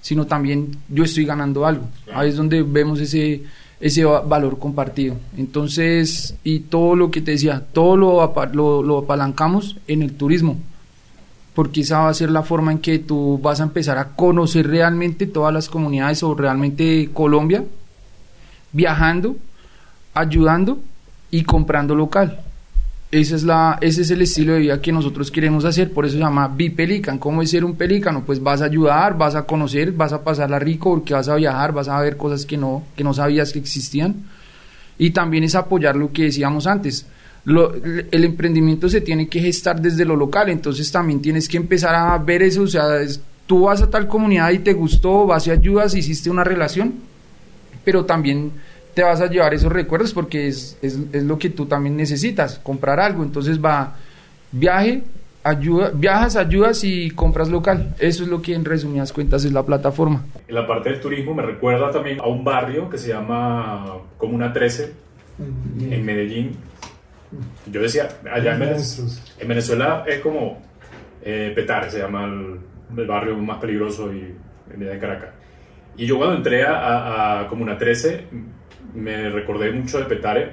sino 0.00 0.26
también 0.26 0.76
yo 0.88 1.04
estoy 1.04 1.24
ganando 1.24 1.66
algo. 1.66 1.86
Ahí 2.14 2.30
es 2.30 2.36
donde 2.36 2.62
vemos 2.62 3.00
ese 3.00 3.42
ese 3.80 4.04
valor 4.04 4.58
compartido. 4.58 5.16
Entonces, 5.36 6.34
y 6.44 6.60
todo 6.60 6.94
lo 6.94 7.10
que 7.10 7.22
te 7.22 7.32
decía, 7.32 7.64
todo 7.72 7.96
lo, 7.96 8.82
lo, 8.82 8.98
apalancamos 8.98 9.78
en 9.88 10.02
el 10.02 10.12
turismo, 10.12 10.58
porque 11.54 11.80
esa 11.80 12.00
va 12.00 12.10
a 12.10 12.14
ser 12.14 12.30
la 12.30 12.42
forma 12.42 12.72
en 12.72 12.78
que 12.78 12.98
tú 12.98 13.40
vas 13.42 13.60
a 13.60 13.64
empezar 13.64 13.98
a 13.98 14.10
conocer 14.10 14.68
realmente 14.68 15.26
todas 15.26 15.52
las 15.52 15.68
comunidades 15.68 16.22
o 16.22 16.34
realmente 16.34 17.10
Colombia, 17.12 17.64
viajando, 18.72 19.36
ayudando 20.14 20.78
y 21.30 21.42
comprando 21.44 21.94
local. 21.94 22.40
Ese 23.10 23.34
es, 23.34 23.42
la, 23.42 23.76
ese 23.80 24.02
es 24.02 24.10
el 24.12 24.22
estilo 24.22 24.52
de 24.52 24.60
vida 24.60 24.80
que 24.80 24.92
nosotros 24.92 25.32
queremos 25.32 25.64
hacer, 25.64 25.90
por 25.92 26.06
eso 26.06 26.14
se 26.14 26.20
llama 26.20 26.46
Bipelican. 26.46 27.18
¿Cómo 27.18 27.42
es 27.42 27.50
ser 27.50 27.64
un 27.64 27.74
pelícano? 27.74 28.22
Pues 28.24 28.40
vas 28.40 28.62
a 28.62 28.66
ayudar, 28.66 29.18
vas 29.18 29.34
a 29.34 29.42
conocer, 29.42 29.90
vas 29.90 30.12
a 30.12 30.22
pasarla 30.22 30.60
rico 30.60 30.90
porque 30.90 31.14
vas 31.14 31.28
a 31.28 31.34
viajar, 31.34 31.72
vas 31.72 31.88
a 31.88 32.00
ver 32.00 32.16
cosas 32.16 32.46
que 32.46 32.56
no, 32.56 32.84
que 32.96 33.02
no 33.02 33.12
sabías 33.12 33.52
que 33.52 33.58
existían. 33.58 34.14
Y 34.96 35.10
también 35.10 35.42
es 35.42 35.56
apoyar 35.56 35.96
lo 35.96 36.12
que 36.12 36.24
decíamos 36.24 36.68
antes. 36.68 37.04
el 37.46 38.24
emprendimiento 38.24 38.88
se 38.88 39.00
tiene 39.00 39.28
que 39.28 39.40
gestar 39.40 39.80
desde 39.80 40.04
lo 40.04 40.14
local, 40.14 40.48
entonces 40.48 40.92
también 40.92 41.20
tienes 41.20 41.48
que 41.48 41.56
empezar 41.56 41.96
a 41.96 42.16
ver 42.18 42.42
eso. 42.42 42.62
O 42.62 42.68
sea, 42.68 42.84
tú 43.44 43.62
vas 43.62 43.82
a 43.82 43.90
tal 43.90 44.06
comunidad 44.06 44.52
y 44.52 44.60
te 44.60 44.72
gustó, 44.72 45.26
vas 45.26 45.48
y 45.48 45.50
ayudas, 45.50 45.96
hiciste 45.96 46.30
una 46.30 46.44
relación, 46.44 46.94
pero 47.84 48.04
también 48.04 48.52
te 48.94 49.02
vas 49.02 49.20
a 49.20 49.26
llevar 49.26 49.54
esos 49.54 49.72
recuerdos 49.72 50.12
porque 50.12 50.48
es, 50.48 50.78
es, 50.82 50.98
es, 51.12 51.22
lo 51.24 51.38
que 51.38 51.50
tú 51.50 51.66
también 51.66 51.96
necesitas, 51.96 52.58
comprar 52.58 53.00
algo. 53.00 53.22
Entonces 53.22 53.62
va, 53.62 53.96
viaje, 54.52 55.02
ayuda, 55.42 55.90
viajas, 55.94 56.36
ayudas 56.36 56.84
y 56.84 57.10
compras 57.10 57.48
local. 57.48 57.94
Eso 57.98 58.24
es 58.24 58.28
lo 58.28 58.42
que 58.42 58.54
en 58.54 58.64
resumidas 58.64 59.12
cuentas 59.12 59.44
es 59.44 59.52
la 59.52 59.62
plataforma. 59.64 60.24
En 60.48 60.54
la 60.54 60.66
parte 60.66 60.90
del 60.90 61.00
turismo 61.00 61.34
me 61.34 61.42
recuerda 61.42 61.90
también 61.90 62.20
a 62.20 62.26
un 62.26 62.44
barrio 62.44 62.88
que 62.90 62.98
se 62.98 63.08
llama 63.08 63.98
Comuna 64.16 64.52
13 64.52 64.92
en 65.90 66.04
Medellín. 66.04 66.56
Yo 67.70 67.80
decía, 67.80 68.08
allá 68.30 68.54
en 68.54 68.60
Venezuela, 68.60 69.12
en 69.38 69.48
Venezuela 69.48 70.04
es 70.06 70.18
como 70.18 70.60
eh, 71.22 71.52
Petare, 71.54 71.90
se 71.90 72.00
llama 72.00 72.24
el, 72.24 73.06
barrio 73.06 73.36
más 73.36 73.58
peligroso 73.58 74.12
y, 74.12 74.34
de 74.76 74.98
Caracas. 74.98 75.30
Y 75.96 76.06
yo 76.06 76.18
cuando 76.18 76.36
entré 76.36 76.64
a, 76.64 76.74
a, 76.74 77.40
a 77.40 77.46
Comuna 77.46 77.78
13 77.78 78.26
me 78.94 79.30
recordé 79.30 79.72
mucho 79.72 79.98
de 79.98 80.04
Petare, 80.04 80.52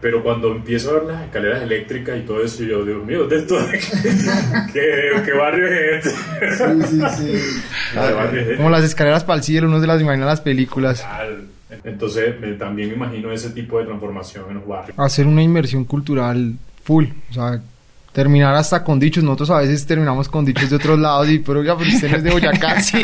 pero 0.00 0.22
cuando 0.22 0.52
empiezo 0.52 0.90
a 0.90 0.94
ver 0.94 1.02
las 1.04 1.24
escaleras 1.24 1.62
eléctricas 1.62 2.18
y 2.18 2.20
todo 2.20 2.42
eso, 2.42 2.62
yo, 2.62 2.84
Dios 2.84 3.04
mío, 3.04 3.26
¿de 3.26 3.38
esto? 3.38 3.56
¿Qué, 4.72 5.10
¿Qué, 5.24 5.32
barrio 5.32 5.66
es 5.66 6.06
este? 6.06 6.86
Sí, 6.86 7.00
sí, 7.00 7.02
sí. 7.16 8.56
Como 8.56 8.70
las 8.70 8.84
escaleras 8.84 9.24
para 9.24 9.38
el 9.38 9.42
cielo, 9.42 9.66
uno 9.66 9.80
se 9.80 9.86
las 9.86 10.00
imagina 10.00 10.24
en 10.24 10.28
las 10.28 10.40
películas. 10.40 11.04
Entonces, 11.84 12.34
también 12.58 12.90
me 12.90 12.94
imagino 12.94 13.32
ese 13.32 13.50
tipo 13.50 13.78
de 13.78 13.86
transformación 13.86 14.44
en 14.48 14.54
los 14.56 14.66
barrios. 14.66 14.98
Hacer 14.98 15.26
una 15.26 15.42
inversión 15.42 15.84
cultural 15.84 16.54
full, 16.84 17.06
o 17.30 17.32
sea, 17.34 17.60
terminar 18.12 18.54
hasta 18.54 18.82
con 18.82 18.98
dichos. 18.98 19.22
Nosotros 19.22 19.50
a 19.50 19.58
veces 19.58 19.86
terminamos 19.86 20.28
con 20.28 20.44
dichos 20.44 20.70
de 20.70 20.76
otros 20.76 20.98
lados 20.98 21.28
y, 21.28 21.38
pero 21.38 21.62
ya, 21.62 21.76
pero 21.76 21.90
usted 21.90 22.10
no 22.10 22.16
es 22.16 22.22
de 22.22 22.30
Boyacá, 22.30 22.80
sí. 22.82 23.02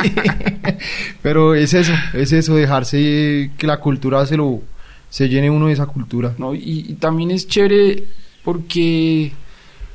pero 1.23 1.55
es 1.55 1.75
eso, 1.75 1.93
es 2.13 2.33
eso, 2.33 2.55
dejarse 2.55 3.51
que 3.57 3.67
la 3.67 3.79
cultura 3.79 4.25
se 4.27 4.37
lo, 4.37 4.63
se 5.09 5.29
llene 5.29 5.51
uno 5.51 5.67
de 5.67 5.73
esa 5.73 5.87
cultura. 5.87 6.35
No, 6.39 6.55
y, 6.55 6.97
también 7.01 7.31
es 7.31 7.47
chévere 7.47 8.05
porque 8.43 9.33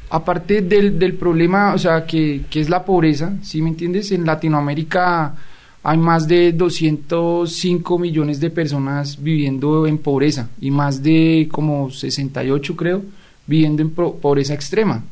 aparte 0.10 0.62
del, 0.62 0.98
del 0.98 1.14
problema, 1.14 1.74
o 1.74 1.78
sea, 1.78 2.06
que, 2.06 2.42
que, 2.50 2.62
es 2.62 2.70
la 2.70 2.84
pobreza, 2.84 3.36
¿sí 3.42 3.62
me 3.62 3.70
entiendes? 3.70 4.12
En 4.12 4.26
Latinoamérica 4.26 5.36
hay 5.84 5.98
más 5.98 6.28
de 6.28 6.52
205 6.52 8.00
millones 8.00 8.40
de 8.40 8.50
personas 8.50 9.22
viviendo 9.22 9.88
en 9.88 9.98
pobreza 9.98 10.50
y 10.60 10.72
más 10.72 11.02
de 11.02 11.48
como 11.52 11.90
68 11.90 12.76
creo 12.76 13.19
viviendo 13.50 13.82
en 13.82 13.90
pobreza 13.90 14.54
extrema. 14.54 15.04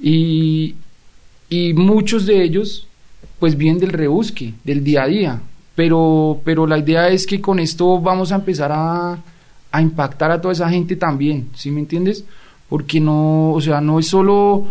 Y, 0.00 0.74
y 1.48 1.72
muchos 1.72 2.26
de 2.26 2.42
ellos 2.42 2.86
pues 3.38 3.56
vienen 3.56 3.80
del 3.80 3.90
rebusque, 3.90 4.54
del 4.62 4.84
día 4.84 5.04
a 5.04 5.06
día. 5.06 5.40
Pero, 5.74 6.40
pero 6.44 6.66
la 6.66 6.78
idea 6.78 7.08
es 7.08 7.26
que 7.26 7.40
con 7.40 7.58
esto 7.58 8.00
vamos 8.00 8.32
a 8.32 8.36
empezar 8.36 8.70
a, 8.72 9.18
a 9.70 9.82
impactar 9.82 10.30
a 10.30 10.40
toda 10.40 10.52
esa 10.52 10.68
gente 10.68 10.96
también, 10.96 11.48
¿sí 11.54 11.70
me 11.70 11.80
entiendes? 11.80 12.24
Porque 12.68 13.00
no, 13.00 13.52
o 13.52 13.60
sea, 13.60 13.80
no 13.80 13.98
es 13.98 14.06
solo 14.06 14.66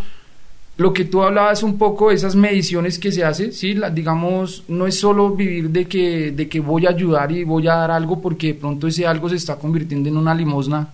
lo 0.77 0.91
que 0.91 1.05
tú 1.05 1.21
hablabas 1.21 1.63
un 1.63 1.77
poco 1.77 2.11
esas 2.11 2.35
mediciones 2.35 2.99
que 2.99 3.11
se 3.11 3.23
hace, 3.23 3.51
sí, 3.51 3.75
digamos, 3.93 4.63
no 4.67 4.87
es 4.87 4.99
solo 4.99 5.29
vivir 5.31 5.69
de 5.69 5.85
que, 5.85 6.31
de 6.31 6.49
que 6.49 6.59
voy 6.59 6.85
a 6.85 6.89
ayudar 6.89 7.31
y 7.31 7.43
voy 7.43 7.67
a 7.67 7.75
dar 7.75 7.91
algo 7.91 8.19
porque 8.19 8.47
de 8.47 8.53
pronto 8.55 8.87
ese 8.87 9.05
algo 9.05 9.29
se 9.29 9.35
está 9.35 9.57
convirtiendo 9.57 10.09
en 10.09 10.17
una 10.17 10.33
limosna 10.33 10.89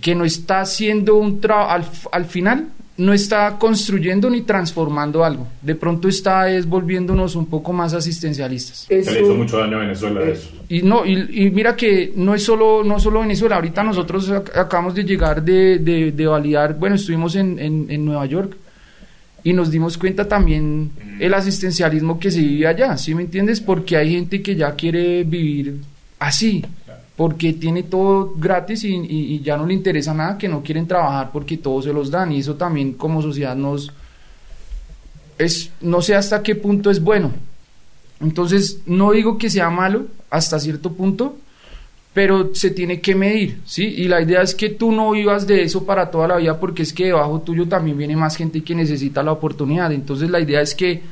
que 0.00 0.14
no 0.14 0.24
está 0.24 0.60
haciendo 0.60 1.16
un 1.16 1.40
trabajo, 1.40 2.10
al, 2.12 2.24
final 2.26 2.68
no 2.98 3.12
está 3.12 3.56
construyendo 3.58 4.28
ni 4.28 4.42
transformando 4.42 5.24
algo. 5.24 5.48
De 5.62 5.74
pronto 5.74 6.08
está 6.08 6.50
es 6.50 6.66
volviéndonos 6.66 7.34
un 7.34 7.46
poco 7.46 7.72
más 7.72 7.94
asistencialistas. 7.94 8.86
Se 8.88 8.94
le 8.94 9.22
hizo 9.22 9.34
mucho 9.34 9.58
daño 9.58 9.78
a 9.78 9.80
Venezuela 9.80 10.20
eh, 10.22 10.32
eso. 10.32 10.50
Y 10.68 10.82
no, 10.82 11.06
y, 11.06 11.50
mira 11.50 11.74
que 11.74 12.12
no 12.14 12.34
es 12.34 12.42
solo, 12.42 12.84
no 12.84 13.00
solo 13.00 13.20
Venezuela, 13.20 13.56
ahorita 13.56 13.82
nosotros 13.82 14.30
acabamos 14.30 14.94
de 14.94 15.04
llegar 15.04 15.42
de, 15.42 15.78
de, 15.78 16.26
validar, 16.26 16.74
bueno, 16.78 16.96
estuvimos 16.96 17.34
en, 17.36 17.58
en, 17.58 18.04
Nueva 18.04 18.26
York 18.26 18.56
y 19.44 19.52
nos 19.52 19.70
dimos 19.70 19.98
cuenta 19.98 20.28
también 20.28 20.90
el 21.18 21.34
asistencialismo 21.34 22.18
que 22.18 22.30
se 22.30 22.40
vive 22.40 22.66
allá, 22.66 22.96
¿sí 22.96 23.14
me 23.14 23.22
entiendes? 23.22 23.60
Porque 23.60 23.96
hay 23.96 24.12
gente 24.12 24.40
que 24.40 24.54
ya 24.54 24.72
quiere 24.72 25.24
vivir 25.24 25.76
así, 26.18 26.64
porque 27.22 27.52
tiene 27.52 27.84
todo 27.84 28.34
gratis 28.36 28.82
y, 28.82 29.40
ya 29.44 29.56
no 29.56 29.64
le 29.64 29.74
interesa 29.74 30.12
nada, 30.12 30.36
que 30.36 30.48
no 30.48 30.60
quieren 30.60 30.88
trabajar 30.88 31.30
porque 31.32 31.56
todo 31.56 31.80
se 31.80 31.92
los 31.92 32.10
dan 32.10 32.32
y 32.32 32.40
eso 32.40 32.56
también 32.56 32.94
como 32.94 33.22
sociedad 33.22 33.54
nos 33.54 33.92
es 35.38 35.70
no 35.80 36.02
sé 36.02 36.16
hasta 36.16 36.42
qué 36.42 36.56
punto 36.56 36.90
es 36.90 37.00
bueno. 37.00 37.30
Entonces, 38.20 38.80
no 38.86 39.12
digo 39.12 39.38
que 39.38 39.50
sea 39.50 39.70
malo 39.70 40.06
hasta 40.30 40.58
cierto 40.58 40.94
punto, 40.94 41.36
pero 42.12 42.52
se 42.56 42.70
tiene 42.70 43.00
que 43.00 43.14
medir, 43.14 43.60
¿sí? 43.66 43.84
Y 43.84 44.08
la 44.08 44.20
idea 44.20 44.42
es 44.42 44.52
que 44.52 44.70
tú 44.70 44.90
no 44.90 45.12
vivas 45.12 45.46
de 45.46 45.62
eso 45.62 45.86
para 45.86 46.10
toda 46.10 46.26
la 46.26 46.38
vida 46.38 46.58
porque 46.58 46.82
es 46.82 46.92
que 46.92 47.04
debajo 47.04 47.40
tuyo 47.42 47.68
también 47.68 47.96
viene 47.96 48.16
más 48.16 48.34
gente 48.34 48.64
que 48.64 48.74
necesita 48.74 49.22
la 49.22 49.30
oportunidad. 49.30 49.92
Entonces, 49.92 50.28
la 50.28 50.40
idea 50.40 50.60
es 50.60 50.74
que 50.74 51.02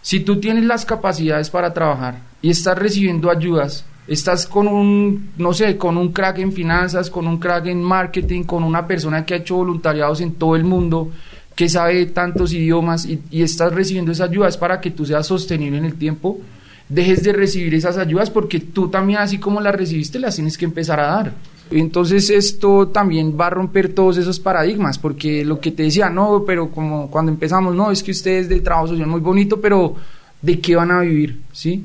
si 0.00 0.18
tú 0.18 0.40
tienes 0.40 0.64
las 0.64 0.84
capacidades 0.84 1.50
para 1.50 1.72
trabajar 1.72 2.18
y 2.42 2.50
estás 2.50 2.76
recibiendo 2.76 3.30
ayudas 3.30 3.84
estás 4.06 4.46
con 4.46 4.66
un, 4.66 5.30
no 5.38 5.52
sé, 5.52 5.76
con 5.76 5.96
un 5.96 6.12
crack 6.12 6.38
en 6.38 6.52
finanzas, 6.52 7.10
con 7.10 7.26
un 7.26 7.38
crack 7.38 7.66
en 7.66 7.82
marketing, 7.82 8.44
con 8.44 8.64
una 8.64 8.86
persona 8.86 9.24
que 9.24 9.34
ha 9.34 9.38
hecho 9.38 9.56
voluntariados 9.56 10.20
en 10.20 10.34
todo 10.34 10.56
el 10.56 10.64
mundo, 10.64 11.10
que 11.54 11.68
sabe 11.68 12.06
tantos 12.06 12.52
idiomas 12.52 13.06
y, 13.06 13.20
estás 13.42 13.72
recibiendo 13.72 14.12
esas 14.12 14.30
ayudas 14.30 14.56
para 14.56 14.80
que 14.80 14.90
tú 14.90 15.04
seas 15.04 15.26
sostenible 15.26 15.78
en 15.78 15.84
el 15.84 15.94
tiempo, 15.94 16.40
dejes 16.88 17.22
de 17.22 17.32
recibir 17.32 17.74
esas 17.74 17.96
ayudas 17.96 18.30
porque 18.30 18.60
tú 18.60 18.88
también, 18.88 19.20
así 19.20 19.38
como 19.38 19.60
las 19.60 19.74
recibiste, 19.74 20.18
las 20.18 20.34
tienes 20.34 20.58
que 20.58 20.64
empezar 20.64 21.00
a 21.00 21.06
dar. 21.06 21.32
Entonces 21.70 22.28
esto 22.28 22.88
también 22.88 23.36
va 23.40 23.46
a 23.46 23.50
romper 23.50 23.94
todos 23.94 24.18
esos 24.18 24.40
paradigmas, 24.40 24.98
porque 24.98 25.44
lo 25.44 25.58
que 25.58 25.70
te 25.70 25.84
decía, 25.84 26.10
no, 26.10 26.44
pero 26.46 26.70
como 26.70 27.10
cuando 27.10 27.32
empezamos, 27.32 27.74
no, 27.74 27.90
es 27.90 28.02
que 28.02 28.10
ustedes 28.10 28.48
del 28.48 28.62
trabajo 28.62 28.88
social 28.88 29.06
muy 29.06 29.20
bonito, 29.20 29.60
pero 29.60 29.94
¿de 30.42 30.60
qué 30.60 30.76
van 30.76 30.90
a 30.90 31.00
vivir? 31.00 31.40
¿Sí? 31.52 31.82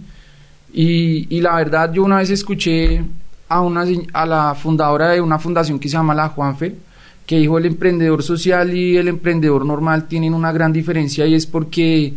Y, 0.74 1.41
la 1.41 1.55
verdad, 1.55 1.91
yo 1.91 2.03
una 2.03 2.17
vez 2.17 2.29
escuché 2.29 3.03
a, 3.50 3.62
una, 3.62 3.86
a 4.13 4.25
la 4.25 4.55
fundadora 4.55 5.09
de 5.09 5.21
una 5.21 5.39
fundación 5.39 5.79
que 5.79 5.88
se 5.88 5.93
llama 5.93 6.13
la 6.13 6.29
Juanfer, 6.29 6.75
que 7.25 7.38
dijo 7.38 7.57
el 7.57 7.65
emprendedor 7.65 8.24
social 8.24 8.74
y 8.74 8.97
el 8.97 9.07
emprendedor 9.07 9.65
normal 9.65 10.07
tienen 10.07 10.33
una 10.33 10.51
gran 10.51 10.71
diferencia 10.71 11.25
y 11.25 11.36
es 11.36 11.45
porque 11.45 12.13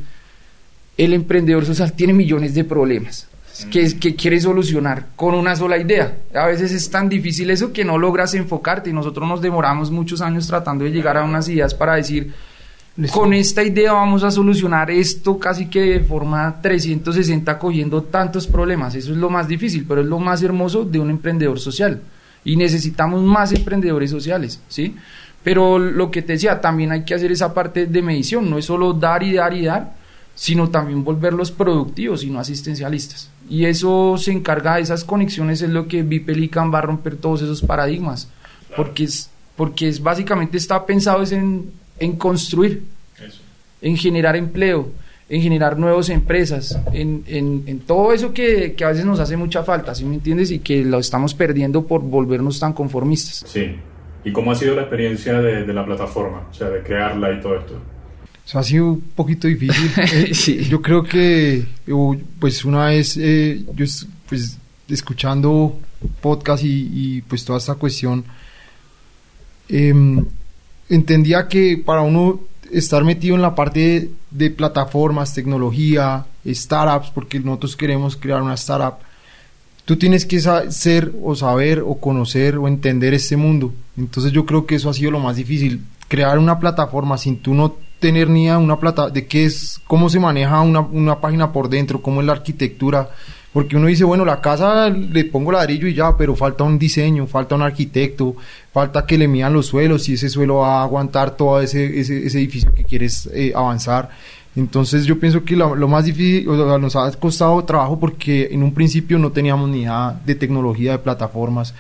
el 0.96 1.12
emprendedor 1.14 1.64
social 1.64 1.92
tiene 1.92 2.12
millones 2.12 2.54
de 2.54 2.64
problemas 2.64 3.26
que, 3.70 3.98
que 3.98 4.14
quiere 4.14 4.40
solucionar 4.40 5.06
con 5.16 5.34
una 5.34 5.56
sola 5.56 5.78
idea. 5.78 6.16
A 6.34 6.46
veces 6.46 6.72
es 6.72 6.90
tan 6.90 7.08
difícil 7.08 7.50
eso 7.50 7.72
que 7.72 7.84
no 7.84 7.98
logras 7.98 8.34
enfocarte 8.34 8.90
y 8.90 8.92
nosotros 8.92 9.28
nos 9.28 9.40
demoramos 9.40 9.90
muchos 9.90 10.20
años 10.20 10.46
tratando 10.46 10.84
de 10.84 10.92
llegar 10.92 11.16
a 11.16 11.24
unas 11.24 11.48
ideas 11.48 11.74
para 11.74 11.94
decir, 11.94 12.32
con 13.08 13.32
esta 13.32 13.62
idea 13.62 13.92
vamos 13.92 14.24
a 14.24 14.30
solucionar 14.30 14.90
esto 14.90 15.38
casi 15.38 15.66
que 15.66 15.80
de 15.80 16.00
forma 16.00 16.60
360 16.60 17.58
cogiendo 17.58 18.02
tantos 18.02 18.46
problemas. 18.46 18.94
Eso 18.94 19.12
es 19.12 19.16
lo 19.16 19.30
más 19.30 19.48
difícil, 19.48 19.86
pero 19.86 20.00
es 20.02 20.06
lo 20.06 20.18
más 20.18 20.42
hermoso 20.42 20.84
de 20.84 20.98
un 20.98 21.10
emprendedor 21.10 21.58
social. 21.58 22.00
Y 22.44 22.56
necesitamos 22.56 23.22
más 23.22 23.52
emprendedores 23.52 24.10
sociales, 24.10 24.60
¿sí? 24.68 24.96
Pero 25.42 25.78
lo 25.78 26.10
que 26.10 26.22
te 26.22 26.34
decía, 26.34 26.60
también 26.60 26.92
hay 26.92 27.04
que 27.04 27.14
hacer 27.14 27.32
esa 27.32 27.54
parte 27.54 27.86
de 27.86 28.02
medición. 28.02 28.50
No 28.50 28.58
es 28.58 28.66
solo 28.66 28.92
dar 28.92 29.22
y 29.22 29.34
dar 29.34 29.54
y 29.54 29.64
dar, 29.64 29.94
sino 30.34 30.68
también 30.68 31.04
volverlos 31.04 31.50
productivos 31.50 32.22
y 32.22 32.30
no 32.30 32.40
asistencialistas. 32.40 33.30
Y 33.48 33.64
eso 33.64 34.16
se 34.18 34.32
encarga 34.32 34.76
de 34.76 34.82
esas 34.82 35.04
conexiones, 35.04 35.62
es 35.62 35.70
lo 35.70 35.88
que 35.88 36.02
Vipelican 36.02 36.72
va 36.72 36.78
a 36.78 36.82
romper 36.82 37.16
todos 37.16 37.42
esos 37.42 37.62
paradigmas. 37.62 38.28
Porque 38.76 39.04
es, 39.04 39.30
porque 39.56 39.88
es 39.88 40.02
básicamente 40.02 40.56
está 40.56 40.86
pensado 40.86 41.22
es 41.22 41.32
en 41.32 41.70
en 42.00 42.16
construir, 42.16 42.82
en 43.80 43.96
generar 43.96 44.34
empleo, 44.34 44.90
en 45.28 45.42
generar 45.42 45.78
nuevas 45.78 46.08
empresas, 46.08 46.76
en, 46.92 47.22
en, 47.26 47.78
todo 47.80 48.12
eso 48.12 48.34
que, 48.34 48.72
que, 48.72 48.84
a 48.84 48.88
veces 48.88 49.04
nos 49.04 49.20
hace 49.20 49.36
mucha 49.36 49.62
falta, 49.62 49.94
¿sí 49.94 50.04
me 50.04 50.16
entiendes? 50.16 50.50
Y 50.50 50.58
que 50.58 50.84
lo 50.84 50.98
estamos 50.98 51.34
perdiendo 51.34 51.86
por 51.86 52.00
volvernos 52.02 52.58
tan 52.58 52.72
conformistas. 52.72 53.44
Sí. 53.46 53.76
¿Y 54.24 54.32
cómo 54.32 54.50
ha 54.50 54.54
sido 54.56 54.74
la 54.74 54.82
experiencia 54.82 55.40
de, 55.40 55.64
de 55.64 55.72
la 55.72 55.86
plataforma, 55.86 56.48
o 56.50 56.54
sea, 56.54 56.68
de 56.68 56.82
crearla 56.82 57.32
y 57.32 57.40
todo 57.40 57.58
esto? 57.58 57.80
Eso 58.44 58.58
ha 58.58 58.62
sido 58.64 58.86
un 58.86 59.00
poquito 59.00 59.46
difícil. 59.46 59.90
Eh, 60.12 60.34
sí. 60.34 60.64
Yo 60.64 60.82
creo 60.82 61.04
que, 61.04 61.64
pues 62.40 62.64
una 62.64 62.86
vez, 62.86 63.16
eh, 63.16 63.62
yo 63.74 63.86
pues 64.28 64.58
escuchando 64.88 65.78
podcast 66.20 66.64
y, 66.64 66.90
y, 66.92 67.22
pues 67.22 67.44
toda 67.44 67.58
esta 67.60 67.76
cuestión, 67.76 68.24
em, 69.68 70.26
entendía 70.90 71.48
que 71.48 71.80
para 71.82 72.02
uno 72.02 72.40
estar 72.70 73.02
metido 73.04 73.34
en 73.34 73.42
la 73.42 73.54
parte 73.54 74.10
de, 74.30 74.50
plataformas, 74.50 75.32
tecnología, 75.32 76.26
startups, 76.46 77.10
porque 77.10 77.40
nosotros 77.40 77.76
queremos 77.76 78.16
crear 78.16 78.42
una 78.42 78.54
startup, 78.54 78.98
tú 79.84 79.96
tienes 79.96 80.26
que 80.26 80.40
ser 80.40 81.12
o 81.22 81.34
saber 81.34 81.80
o 81.80 81.94
conocer 81.94 82.58
o 82.58 82.68
entender 82.68 83.14
este 83.14 83.36
mundo. 83.36 83.72
Entonces 83.96 84.32
yo 84.32 84.44
creo 84.44 84.66
que 84.66 84.74
eso 84.74 84.90
ha 84.90 84.94
sido 84.94 85.10
lo 85.10 85.20
más 85.20 85.36
difícil, 85.36 85.84
crear 86.08 86.38
una 86.38 86.58
plataforma 86.58 87.18
sin 87.18 87.38
tú 87.38 87.54
no 87.54 87.76
tener 87.98 88.28
ni 88.28 88.50
una 88.50 88.78
plata 88.78 89.10
de 89.10 89.26
qué 89.26 89.44
es, 89.44 89.80
cómo 89.86 90.08
se 90.08 90.18
maneja 90.18 90.60
una, 90.60 90.80
una 90.80 91.20
página 91.20 91.52
por 91.52 91.68
dentro, 91.68 92.02
cómo 92.02 92.20
es 92.20 92.26
la 92.26 92.32
arquitectura, 92.32 93.10
porque 93.52 93.76
uno 93.76 93.88
dice, 93.88 94.04
bueno, 94.04 94.24
la 94.24 94.40
casa 94.40 94.88
le 94.88 95.24
pongo 95.24 95.50
ladrillo 95.50 95.88
y 95.88 95.94
ya, 95.94 96.16
pero 96.16 96.36
falta 96.36 96.62
un 96.62 96.78
diseño, 96.78 97.26
falta 97.26 97.56
un 97.56 97.62
arquitecto, 97.62 98.36
falta 98.72 99.04
que 99.04 99.18
le 99.18 99.26
midan 99.26 99.52
los 99.52 99.66
suelos, 99.66 100.04
si 100.04 100.14
ese 100.14 100.28
suelo 100.28 100.58
va 100.58 100.80
a 100.80 100.84
aguantar 100.84 101.36
todo 101.36 101.60
ese, 101.60 101.98
ese, 101.98 102.38
edificio 102.38 102.72
que 102.72 102.84
quieres 102.84 103.28
eh, 103.32 103.52
avanzar. 103.54 104.10
Entonces 104.54 105.04
yo 105.04 105.18
pienso 105.18 105.44
que 105.44 105.56
lo, 105.56 105.88
más 105.88 106.04
difícil, 106.04 106.46
nos 106.46 106.94
ha 106.94 107.10
costado 107.12 107.64
trabajo 107.64 107.98
porque 107.98 108.48
en 108.52 108.62
un 108.62 108.72
principio 108.72 109.18
no 109.18 109.32
teníamos 109.32 109.68
ni 109.68 109.82
idea 109.82 110.20
de 110.24 110.34
tecnología, 110.36 110.92
de 110.92 110.98
plataformas. 110.98 111.74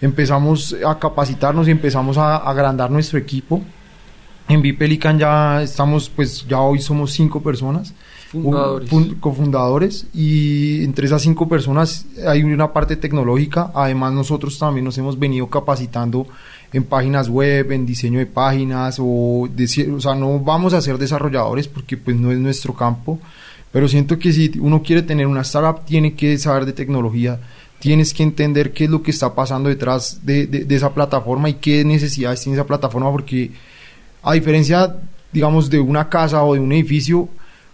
Empezamos 0.00 0.76
a 0.86 0.98
capacitarnos 0.98 1.66
y 1.66 1.72
empezamos 1.72 2.18
a 2.18 2.36
agrandar 2.36 2.90
nuestro 2.90 3.18
equipo. 3.18 3.62
En 4.48 4.62
Vipelican 4.62 5.18
ya 5.18 5.62
estamos, 5.62 6.08
pues 6.08 6.46
ya 6.46 6.60
hoy 6.60 6.80
somos 6.80 7.12
cinco 7.12 7.42
personas 7.42 7.94
Fundadores. 8.30 8.90
cofundadores 9.20 10.06
y 10.12 10.82
entre 10.82 11.06
esas 11.06 11.22
cinco 11.22 11.48
personas 11.48 12.06
hay 12.26 12.42
una 12.42 12.72
parte 12.72 12.96
tecnológica. 12.96 13.70
Además 13.74 14.12
nosotros 14.12 14.58
también 14.58 14.84
nos 14.84 14.98
hemos 14.98 15.18
venido 15.18 15.46
capacitando 15.48 16.26
en 16.72 16.84
páginas 16.84 17.28
web, 17.28 17.70
en 17.70 17.86
diseño 17.86 18.18
de 18.18 18.26
páginas 18.26 18.98
o, 19.00 19.48
de, 19.54 19.92
o 19.92 20.00
sea, 20.00 20.16
no 20.16 20.40
vamos 20.40 20.74
a 20.74 20.80
ser 20.80 20.98
desarrolladores 20.98 21.68
porque 21.68 21.96
pues 21.96 22.16
no 22.16 22.32
es 22.32 22.38
nuestro 22.38 22.74
campo, 22.74 23.20
pero 23.70 23.86
siento 23.86 24.18
que 24.18 24.32
si 24.32 24.50
uno 24.58 24.82
quiere 24.82 25.02
tener 25.02 25.28
una 25.28 25.42
startup 25.42 25.84
tiene 25.84 26.14
que 26.14 26.36
saber 26.36 26.66
de 26.66 26.72
tecnología, 26.72 27.40
tienes 27.78 28.12
que 28.12 28.24
entender 28.24 28.72
qué 28.72 28.84
es 28.84 28.90
lo 28.90 29.02
que 29.02 29.12
está 29.12 29.34
pasando 29.34 29.68
detrás 29.68 30.26
de, 30.26 30.46
de 30.46 30.74
esa 30.74 30.92
plataforma 30.92 31.48
y 31.48 31.54
qué 31.54 31.84
necesidades 31.84 32.40
tiene 32.40 32.56
esa 32.56 32.66
plataforma 32.66 33.10
porque 33.12 33.52
a 34.22 34.32
diferencia 34.32 34.96
digamos 35.32 35.70
de 35.70 35.78
una 35.78 36.08
casa 36.08 36.42
o 36.42 36.54
de 36.54 36.60
un 36.60 36.72
edificio 36.72 37.28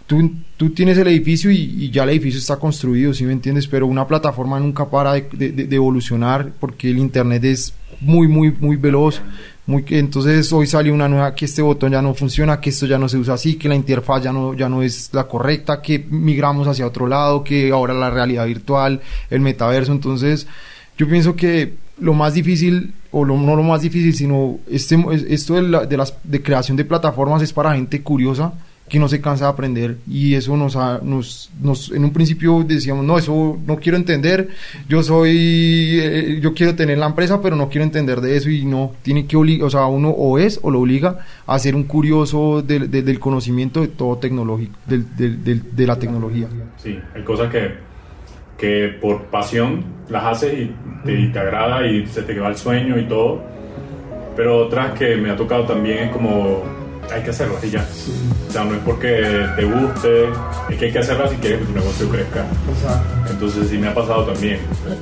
tú, 0.06 0.32
tú 0.56 0.70
tienes 0.70 0.98
el 0.98 1.08
edificio 1.08 1.50
y, 1.50 1.90
ya 1.90 2.04
el 2.04 2.10
edificio 2.10 2.38
está 2.38 2.56
construido, 2.56 3.14
¿sí 3.14 3.24
me 3.24 3.32
entiendes? 3.32 3.66
Pero 3.66 3.86
una 3.86 4.06
plataforma 4.06 4.58
nunca 4.58 4.88
para 4.88 5.14
de, 5.14 5.68
evolucionar 5.70 6.52
porque 6.58 6.90
el 6.90 6.98
Internet 6.98 7.44
es 7.44 7.74
muy, 8.00 8.28
muy, 8.28 8.54
muy 8.60 8.76
veloz. 8.76 9.20
Muy, 9.64 9.84
entonces 9.90 10.52
hoy 10.52 10.66
salió 10.66 10.92
una 10.92 11.08
nueva 11.08 11.34
que 11.36 11.44
este 11.44 11.62
botón 11.62 11.92
ya 11.92 12.02
no 12.02 12.14
funciona, 12.14 12.60
que 12.60 12.70
esto 12.70 12.86
ya 12.86 12.98
no 12.98 13.08
se 13.08 13.16
usa 13.16 13.34
así, 13.34 13.54
que 13.54 13.68
la 13.68 13.76
interfaz 13.76 14.24
ya 14.24 14.32
no, 14.32 14.54
ya 14.54 14.68
no 14.68 14.82
es 14.82 15.10
la 15.12 15.28
correcta, 15.28 15.80
que 15.80 16.04
migramos 16.10 16.66
hacia 16.66 16.86
otro 16.86 17.06
lado, 17.06 17.44
que 17.44 17.70
ahora 17.70 17.94
la 17.94 18.10
realidad 18.10 18.46
virtual, 18.46 19.00
el 19.30 19.40
metaverso. 19.40 19.92
Entonces 19.92 20.48
yo 20.98 21.08
pienso 21.08 21.36
que 21.36 21.74
lo 21.98 22.12
más 22.12 22.34
difícil, 22.34 22.92
o 23.12 23.24
lo, 23.24 23.36
no 23.36 23.54
lo 23.54 23.62
más 23.62 23.82
difícil, 23.82 24.14
sino 24.14 24.58
este, 24.68 24.96
esto 25.28 25.54
de, 25.54 25.86
de, 25.86 25.96
las, 25.96 26.14
de 26.24 26.42
creación 26.42 26.76
de 26.76 26.84
plataformas 26.84 27.42
es 27.42 27.52
para 27.52 27.74
gente 27.74 28.02
curiosa 28.02 28.54
que 28.92 28.98
no 28.98 29.08
se 29.08 29.22
cansa 29.22 29.46
de 29.46 29.50
aprender 29.52 29.96
y 30.06 30.34
eso 30.34 30.54
nos, 30.54 30.76
nos, 31.02 31.50
nos, 31.62 31.90
en 31.92 32.04
un 32.04 32.12
principio 32.12 32.62
decíamos, 32.62 33.06
no, 33.06 33.16
eso 33.16 33.58
no 33.66 33.76
quiero 33.76 33.96
entender, 33.96 34.50
yo 34.86 35.02
soy, 35.02 35.98
eh, 35.98 36.38
yo 36.42 36.52
quiero 36.52 36.74
tener 36.74 36.98
la 36.98 37.06
empresa, 37.06 37.40
pero 37.40 37.56
no 37.56 37.70
quiero 37.70 37.84
entender 37.84 38.20
de 38.20 38.36
eso 38.36 38.50
y 38.50 38.66
no, 38.66 38.92
tiene 39.00 39.24
que 39.24 39.34
obligar, 39.34 39.66
o 39.66 39.70
sea, 39.70 39.86
uno 39.86 40.10
o 40.10 40.38
es 40.38 40.60
o 40.62 40.70
lo 40.70 40.80
obliga 40.80 41.20
a 41.46 41.58
ser 41.58 41.74
un 41.74 41.84
curioso 41.84 42.60
del 42.60 43.18
conocimiento 43.18 43.80
de 43.80 43.88
todo 43.88 44.18
tecnológico, 44.18 44.76
de 44.86 45.86
la 45.86 45.98
tecnología. 45.98 46.48
Sí, 46.76 46.98
hay 47.14 47.22
cosas 47.22 47.50
que, 47.50 47.70
que 48.58 48.98
por 49.00 49.22
pasión 49.28 49.84
las 50.10 50.24
haces 50.24 50.52
y 50.52 50.74
te, 51.02 51.18
y 51.18 51.32
te 51.32 51.38
agrada 51.38 51.86
y 51.86 52.06
se 52.08 52.20
te 52.24 52.38
va 52.38 52.48
el 52.48 52.58
sueño 52.58 52.98
y 52.98 53.04
todo, 53.04 53.40
pero 54.36 54.66
otras 54.66 54.98
que 54.98 55.16
me 55.16 55.30
ha 55.30 55.36
tocado 55.36 55.64
también 55.64 56.08
es 56.08 56.10
como 56.10 56.81
hay 57.10 57.22
que 57.22 57.30
hacerlas 57.30 57.64
y 57.64 57.70
ya. 57.70 57.86
O 58.48 58.52
sea, 58.52 58.64
no 58.64 58.74
es 58.74 58.80
porque 58.84 59.46
te 59.56 59.64
guste, 59.64 60.28
es 60.70 60.78
que 60.78 60.84
hay 60.86 60.92
que 60.92 60.98
hacerlas 60.98 61.30
si 61.30 61.36
quieres 61.36 61.60
que 61.60 61.64
tu 61.66 61.72
negocio 61.72 62.08
crezca. 62.08 62.46
Entonces 63.30 63.68
sí 63.68 63.78
me 63.78 63.88
ha 63.88 63.94
pasado 63.94 64.24
también. 64.26 64.60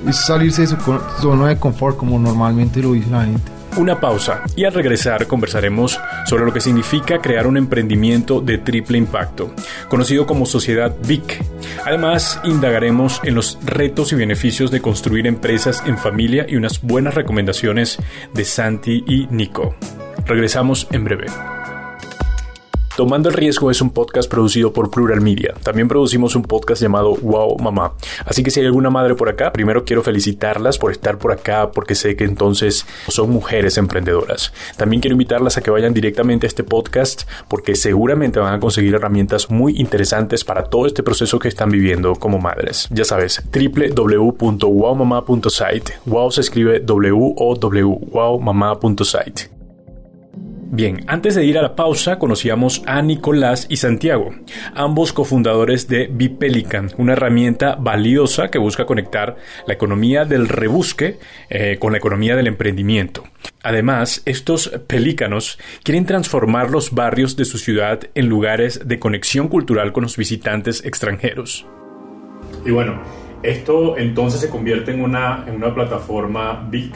Es 0.09 0.25
salirse 0.25 0.63
de 0.63 0.69
su 0.69 0.77
zona 1.21 1.49
de 1.49 1.57
confort 1.57 1.97
como 1.97 2.19
normalmente 2.19 2.83
lo 2.83 2.93
dice 2.93 3.11
la 3.11 3.25
gente. 3.25 3.61
Una 3.77 4.01
pausa 4.01 4.43
y 4.57 4.65
al 4.65 4.75
regresar 4.75 5.29
conversaremos 5.29 5.99
sobre 6.27 6.45
lo 6.45 6.53
que 6.53 6.61
significa 6.61 7.21
crear 7.21 7.47
un 7.47 7.57
emprendimiento 7.57 8.41
de 8.41 8.59
triple 8.59 8.99
impacto, 8.99 9.55
conocido 9.89 10.27
como 10.27 10.45
Sociedad 10.45 10.95
VIC. 11.07 11.41
Además, 11.87 12.41
indagaremos 12.43 13.21
en 13.23 13.37
los 13.37 13.59
retos 13.65 14.13
y 14.13 14.17
beneficios 14.17 14.73
de 14.73 14.83
construir 14.83 15.27
empresas 15.29 15.85
en 15.87 15.99
familia 15.99 16.47
y 16.49 16.57
unas 16.57 16.83
buenas 16.83 17.15
recomendaciones 17.15 17.99
de 18.35 18.45
Santi 18.45 19.05
y 19.07 19.29
Nico. 19.31 19.77
Regresamos 20.27 20.89
en 20.91 21.05
breve. 21.05 21.27
Tomando 22.97 23.29
el 23.29 23.35
Riesgo 23.35 23.71
es 23.71 23.81
un 23.81 23.91
podcast 23.91 24.29
producido 24.29 24.73
por 24.73 24.91
Plural 24.91 25.21
Media. 25.21 25.55
También 25.63 25.87
producimos 25.89 26.35
un 26.35 26.43
podcast 26.43 26.83
llamado 26.83 27.15
Wow 27.15 27.57
Mamá. 27.59 27.93
Así 28.27 28.43
que 28.43 28.51
si 28.51 28.59
hay 28.61 28.67
alguna 28.67 28.91
madre 28.91 29.15
por 29.15 29.29
acá, 29.29 29.53
primero 29.53 29.85
quiero 29.85 30.03
felicitarlas 30.03 30.77
por 30.77 30.91
estar 30.91 31.17
por 31.17 31.31
acá 31.33 31.71
porque 31.71 31.95
sé 31.95 32.17
que 32.17 32.25
entonces 32.25 32.85
son 33.09 33.31
mujeres 33.31 33.79
emprendedoras. 33.79 34.53
También 34.77 35.01
quiero 35.01 35.15
invitarlas 35.15 35.57
a 35.57 35.63
que 35.63 35.71
vayan 35.71 35.95
directamente 35.95 36.47
a 36.47 36.49
este 36.49 36.65
podcast 36.65 37.23
porque 37.49 37.77
seguramente 37.77 38.41
van 38.41 38.55
a 38.55 38.61
conseguir 38.61 38.95
herramientas 38.95 39.51
muy 39.51 39.81
interesantes 39.81 40.45
para 40.45 40.65
todo 40.65 40.87
este 40.87 41.03
proceso 41.03 41.39
que 41.39 41.49
están 41.49 41.71
viviendo 41.71 42.15
como 42.17 42.39
madres. 42.39 42.89
Ya 42.91 43.05
sabes, 43.05 43.43
www.wowmama.site. 43.53 45.93
Wow 46.07 46.31
se 46.33 46.41
escribe 46.43 46.81
W-O-W. 46.81 48.01
Bien, 50.73 51.03
antes 51.09 51.35
de 51.35 51.45
ir 51.45 51.59
a 51.59 51.63
la 51.63 51.75
pausa, 51.75 52.21
conocíamos 52.21 52.85
a 52.87 53.03
Nicolás 53.03 53.67
y 53.69 53.79
Santiago, 53.79 54.31
ambos 54.73 55.13
cofundadores 55.13 55.89
de 55.89 56.07
Bipelican, 56.07 56.91
una 56.97 57.15
herramienta 57.15 57.75
valiosa 57.75 58.53
que 58.53 58.61
busca 58.61 58.87
conectar 58.87 59.37
la 59.67 59.75
economía 59.75 60.25
del 60.25 60.47
rebusque 60.47 61.19
eh, 61.49 61.77
con 61.81 61.91
la 61.91 61.99
economía 61.99 62.37
del 62.37 62.47
emprendimiento. 62.47 63.25
Además, 63.65 64.23
estos 64.27 64.69
pelícanos 64.87 65.59
quieren 65.83 66.07
transformar 66.07 66.71
los 66.71 66.93
barrios 66.93 67.35
de 67.35 67.47
su 67.47 67.59
ciudad 67.59 68.03
en 68.15 68.29
lugares 68.29 68.87
de 68.87 69.01
conexión 69.01 69.49
cultural 69.49 69.93
con 69.93 70.05
los 70.05 70.17
visitantes 70.17 70.85
extranjeros. 70.85 71.67
Y 72.65 72.71
bueno, 72.71 73.03
esto 73.43 73.99
entonces 73.99 74.41
se 74.41 74.49
convierte 74.49 74.93
en 74.93 75.03
una, 75.03 75.45
en 75.49 75.57
una 75.57 75.75
plataforma 75.75 76.65
big 76.71 76.93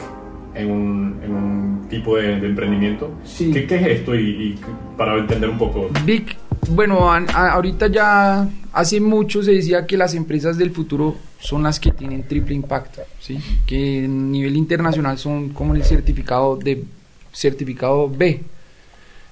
en 0.55 0.71
un, 0.71 1.87
tipo 1.89 2.17
de, 2.17 2.33
emprendimiento. 2.33 3.11
¿Qué, 3.37 3.67
es 3.69 3.99
esto? 3.99 4.15
Y, 4.15 4.57
para 4.97 5.17
entender 5.17 5.49
un 5.49 5.57
poco. 5.57 5.89
Big, 6.03 6.35
bueno, 6.69 7.11
ahorita 7.11 7.87
ya 7.87 8.47
hace 8.73 8.99
mucho 8.99 9.43
se 9.43 9.51
decía 9.51 9.85
que 9.85 9.97
las 9.97 10.15
empresas 10.15 10.57
del 10.57 10.71
futuro 10.71 11.15
son 11.39 11.63
las 11.63 11.79
que 11.79 11.91
tienen 11.91 12.27
triple 12.27 12.55
impacto, 12.55 13.01
¿sí? 13.19 13.39
que 13.65 14.05
a 14.05 14.07
nivel 14.07 14.55
internacional 14.55 15.17
son 15.17 15.49
como 15.49 15.75
el 15.75 15.83
certificado 15.83 16.57
de 16.57 16.83
certificado 17.31 18.09
B. 18.09 18.41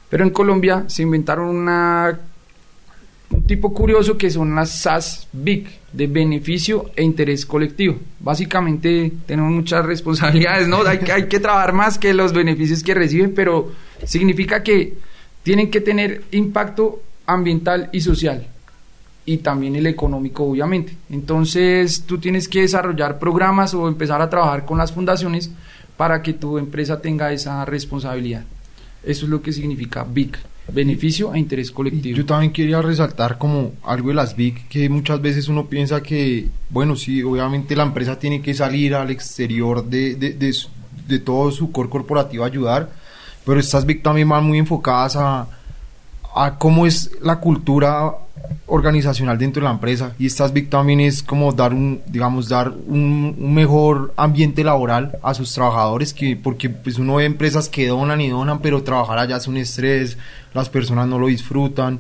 Pero 0.09 0.23
en 0.23 0.29
Colombia 0.29 0.83
se 0.88 1.01
inventaron 1.01 1.47
una 1.47 2.19
un 3.34 3.43
tipo 3.46 3.74
curioso 3.74 4.17
que 4.17 4.30
son 4.30 4.56
las 4.56 4.69
SAS 4.69 5.28
BIC, 5.34 5.67
de 5.91 6.08
beneficio 6.08 6.91
e 6.96 7.04
interés 7.04 7.46
colectivo. 7.46 7.98
Básicamente 8.19 9.12
tenemos 9.26 9.52
muchas 9.52 9.86
responsabilidades, 9.93 10.67
¿no? 10.67 10.84
Hay, 10.84 11.28
que 11.28 11.39
trabajar 11.39 11.74
más 11.74 11.98
que 11.98 12.13
los 12.13 12.34
beneficios 12.34 12.84
que 12.84 12.93
reciben, 12.93 13.34
pero 13.34 13.72
significa 14.06 14.63
que 14.63 14.93
tienen 15.43 15.69
que 15.69 15.82
tener 15.82 16.24
impacto 16.32 17.02
ambiental 17.26 17.89
y 17.91 18.02
social 18.02 18.48
y 19.26 19.38
también 19.38 19.76
el 19.76 19.88
económico, 19.88 20.43
obviamente. 20.43 20.96
Entonces, 21.10 22.04
tú 22.06 22.17
tienes 22.17 22.48
que 22.48 22.62
desarrollar 22.62 23.19
programas 23.19 23.74
o 23.74 23.88
empezar 23.88 24.22
a 24.22 24.30
trabajar 24.30 24.65
con 24.65 24.78
las 24.78 24.91
fundaciones 24.91 25.52
para 25.98 26.22
que 26.22 26.34
tu 26.34 26.58
empresa 26.58 27.02
tenga 27.02 27.32
esa 27.32 27.63
responsabilidad. 27.65 28.43
Eso 29.04 29.26
es 29.26 29.30
lo 29.30 29.41
que 29.41 29.54
significa 29.54 30.04
BIC. 30.04 30.38
Beneficio 30.71 31.32
a 31.32 31.38
interés 31.38 31.71
colectivo. 31.71 32.17
Yo 32.17 32.26
también 32.26 32.54
quería 32.54 32.82
resaltar 32.82 33.38
como 33.38 33.73
algo 33.84 34.10
de 34.10 34.15
las 34.15 34.36
BIC, 34.36 34.67
que 34.67 34.89
muchas 34.89 35.21
veces 35.21 35.47
uno 35.47 35.65
piensa 35.67 36.02
que, 36.02 36.49
bueno, 36.69 36.95
sí, 36.95 37.21
obviamente 37.21 37.76
la 37.76 37.84
empresa 37.84 38.17
tiene 38.17 38.41
que 38.41 38.54
salir 38.54 38.95
al 38.95 39.12
exterior 39.12 39.84
de, 39.84 40.15
de, 40.15 40.34
de, 40.34 40.56
de 41.08 41.19
todo 41.19 41.52
su 41.52 41.71
core 41.71 41.89
corporativo 41.89 42.43
a 42.43 42.47
ayudar, 42.47 42.89
pero 43.45 43.60
estas 43.60 43.86
BIC 43.86 44.04
también 44.04 44.30
van 44.30 44.45
muy 44.45 44.58
enfocadas 44.58 45.15
a, 45.17 45.47
a 46.36 46.58
cómo 46.58 46.86
es 46.86 47.12
la 47.21 47.39
cultura 47.39 48.13
organizacional 48.65 49.38
dentro 49.38 49.62
de 49.62 49.65
la 49.65 49.73
empresa 49.73 50.13
y 50.17 50.25
estas 50.25 50.51
BIC 50.51 50.69
también 50.69 50.99
es 50.99 51.21
como 51.21 51.53
dar 51.53 51.73
un 51.73 52.01
digamos 52.08 52.49
dar 52.49 52.73
un, 52.88 53.53
mejor 53.53 54.13
ambiente 54.17 54.63
laboral 54.63 55.17
a 55.21 55.34
sus 55.34 55.53
trabajadores 55.53 56.13
que 56.13 56.36
porque 56.36 56.69
pues 56.69 56.97
uno 56.97 57.15
ve 57.15 57.25
empresas 57.25 57.69
que 57.69 57.88
donan 57.88 58.21
y 58.21 58.29
donan 58.29 58.60
pero 58.60 58.84
trabajar 58.84 59.19
allá 59.19 59.38
es 59.38 59.47
un 59.47 59.58
estrés 59.58 60.17
las 60.53 60.69
personas 60.69 61.08
no 61.08 61.19
lo 61.19 61.27
disfrutan. 61.27 61.99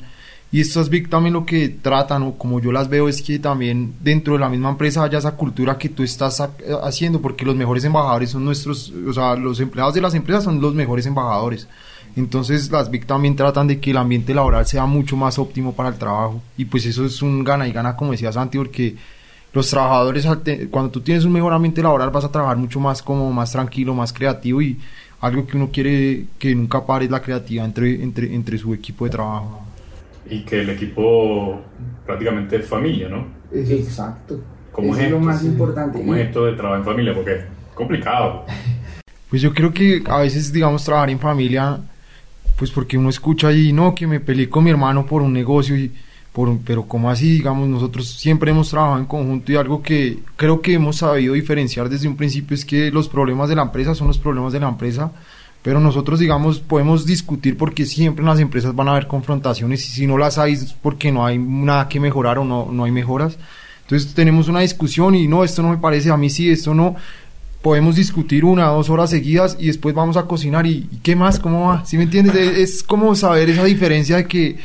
Y 0.51 0.61
estas 0.61 0.89
BIC 0.89 1.09
también 1.09 1.33
lo 1.33 1.47
que 1.47 1.67
tratan 1.67 2.21
o 2.21 2.37
como 2.37 2.59
yo 2.59 2.71
las 2.71 2.87
veo 2.87 3.09
es 3.09 3.23
que 3.23 3.39
también 3.39 3.95
dentro 4.01 4.33
de 4.33 4.39
la 4.39 4.49
misma 4.49 4.69
empresa 4.69 5.03
haya 5.03 5.17
esa 5.17 5.35
cultura 5.35 5.79
que 5.79 5.89
tú 5.89 6.03
estás 6.03 6.47
haciendo 6.83 7.19
porque 7.21 7.43
los 7.43 7.55
mejores 7.55 7.83
embajadores 7.85 8.29
son 8.29 8.45
nuestros 8.45 8.93
o 9.07 9.13
sea 9.13 9.35
los 9.35 9.59
empleados 9.59 9.95
de 9.95 10.01
las 10.01 10.13
empresas 10.13 10.43
son 10.43 10.61
los 10.61 10.75
mejores 10.75 11.07
embajadores 11.07 11.67
entonces 12.15 12.71
las 12.71 12.89
BIC 12.91 13.05
también 13.05 13.35
tratan 13.35 13.67
de 13.67 13.79
que 13.79 13.91
el 13.91 13.97
ambiente 13.97 14.33
laboral 14.33 14.65
sea 14.65 14.85
mucho 14.85 15.15
más 15.15 15.39
óptimo 15.39 15.73
para 15.73 15.89
el 15.89 15.95
trabajo 15.95 16.41
y 16.57 16.65
pues 16.65 16.85
eso 16.85 17.05
es 17.05 17.21
un 17.21 17.43
gana 17.43 17.67
y 17.67 17.71
gana 17.71 17.95
como 17.95 18.11
decía 18.11 18.31
Santi 18.31 18.57
porque 18.57 18.95
los 19.53 19.69
trabajadores 19.69 20.27
cuando 20.69 20.91
tú 20.91 21.01
tienes 21.01 21.25
un 21.25 21.31
mejor 21.31 21.53
ambiente 21.53 21.81
laboral 21.81 22.09
vas 22.09 22.25
a 22.25 22.31
trabajar 22.31 22.57
mucho 22.57 22.79
más 22.79 23.01
como 23.01 23.31
más 23.31 23.51
tranquilo, 23.51 23.93
más 23.93 24.11
creativo 24.11 24.61
y 24.61 24.79
algo 25.21 25.47
que 25.47 25.55
uno 25.55 25.69
quiere 25.71 26.25
que 26.37 26.53
nunca 26.53 26.85
pare 26.85 27.05
es 27.05 27.11
la 27.11 27.21
creatividad 27.21 27.65
entre, 27.65 28.03
entre, 28.03 28.35
entre 28.35 28.57
su 28.57 28.73
equipo 28.73 29.05
de 29.05 29.11
trabajo. 29.11 29.65
Y 30.29 30.41
que 30.41 30.61
el 30.61 30.69
equipo 30.69 31.61
prácticamente 32.05 32.57
es 32.57 32.65
familia, 32.67 33.07
¿no? 33.07 33.27
Exacto. 33.53 34.41
¿Cómo 34.73 34.93
es, 34.95 35.09
lo 35.09 35.17
esto? 35.17 35.19
más 35.19 35.43
importante. 35.45 35.97
¿Cómo 35.99 36.15
es 36.15 36.27
esto 36.27 36.45
de 36.45 36.53
trabajar 36.53 36.79
en 36.79 36.85
familia? 36.85 37.13
Porque 37.13 37.35
es 37.35 37.45
complicado. 37.73 38.45
Pues 39.29 39.41
yo 39.41 39.51
creo 39.51 39.73
que 39.73 40.03
a 40.05 40.19
veces, 40.19 40.53
digamos, 40.53 40.85
trabajar 40.85 41.09
en 41.09 41.17
familia 41.17 41.79
pues 42.57 42.71
porque 42.71 42.97
uno 42.97 43.09
escucha 43.09 43.47
ahí, 43.47 43.73
no, 43.73 43.95
que 43.95 44.07
me 44.07 44.19
peleé 44.19 44.49
con 44.49 44.63
mi 44.63 44.69
hermano 44.69 45.05
por 45.05 45.21
un 45.21 45.33
negocio 45.33 45.77
y 45.77 45.91
por 46.33 46.57
pero 46.65 46.83
como 46.87 47.09
así, 47.09 47.29
digamos, 47.29 47.69
nosotros 47.69 48.07
siempre 48.07 48.51
hemos 48.51 48.69
trabajado 48.69 48.99
en 48.99 49.05
conjunto 49.05 49.51
y 49.51 49.55
algo 49.55 49.83
que 49.83 50.19
creo 50.35 50.61
que 50.61 50.73
hemos 50.73 50.97
sabido 50.97 51.35
diferenciar 51.35 51.89
desde 51.89 52.07
un 52.07 52.17
principio 52.17 52.55
es 52.55 52.65
que 52.65 52.91
los 52.91 53.07
problemas 53.07 53.49
de 53.49 53.55
la 53.55 53.61
empresa 53.61 53.93
son 53.93 54.07
los 54.07 54.17
problemas 54.17 54.51
de 54.51 54.59
la 54.59 54.67
empresa, 54.67 55.11
pero 55.61 55.79
nosotros, 55.79 56.19
digamos, 56.19 56.59
podemos 56.59 57.05
discutir 57.05 57.55
porque 57.55 57.85
siempre 57.85 58.23
en 58.23 58.29
las 58.29 58.39
empresas 58.39 58.75
van 58.75 58.87
a 58.87 58.91
haber 58.91 59.07
confrontaciones 59.07 59.87
y 59.87 59.91
si 59.91 60.07
no 60.07 60.17
las 60.17 60.37
hay 60.39 60.53
es 60.53 60.73
porque 60.73 61.11
no 61.11 61.25
hay 61.25 61.37
nada 61.37 61.87
que 61.87 61.99
mejorar 61.99 62.39
o 62.39 62.45
no, 62.45 62.67
no 62.71 62.83
hay 62.83 62.91
mejoras. 62.91 63.37
Entonces 63.83 64.13
tenemos 64.13 64.47
una 64.47 64.61
discusión 64.61 65.13
y 65.13 65.27
no, 65.27 65.43
esto 65.43 65.61
no 65.61 65.69
me 65.69 65.77
parece, 65.77 66.09
a 66.09 66.17
mí 66.17 66.29
sí, 66.29 66.49
esto 66.49 66.73
no, 66.73 66.95
podemos 67.63 67.95
discutir 67.95 68.43
una 68.43 68.71
o 68.71 68.75
dos 68.75 68.89
horas 68.89 69.09
seguidas 69.09 69.55
y 69.57 69.67
después 69.67 69.95
vamos 69.95 70.17
a 70.17 70.23
cocinar 70.23 70.67
y, 70.67 70.87
¿qué 71.01 71.15
más? 71.15 71.39
¿Cómo 71.39 71.69
va? 71.69 71.85
¿Sí 71.85 71.97
me 71.97 72.03
entiendes? 72.03 72.35
Es, 72.35 72.57
es, 72.57 72.83
como 72.83 73.15
saber 73.15 73.49
esa 73.49 73.63
diferencia 73.63 74.17
de 74.17 74.27
que 74.27 74.57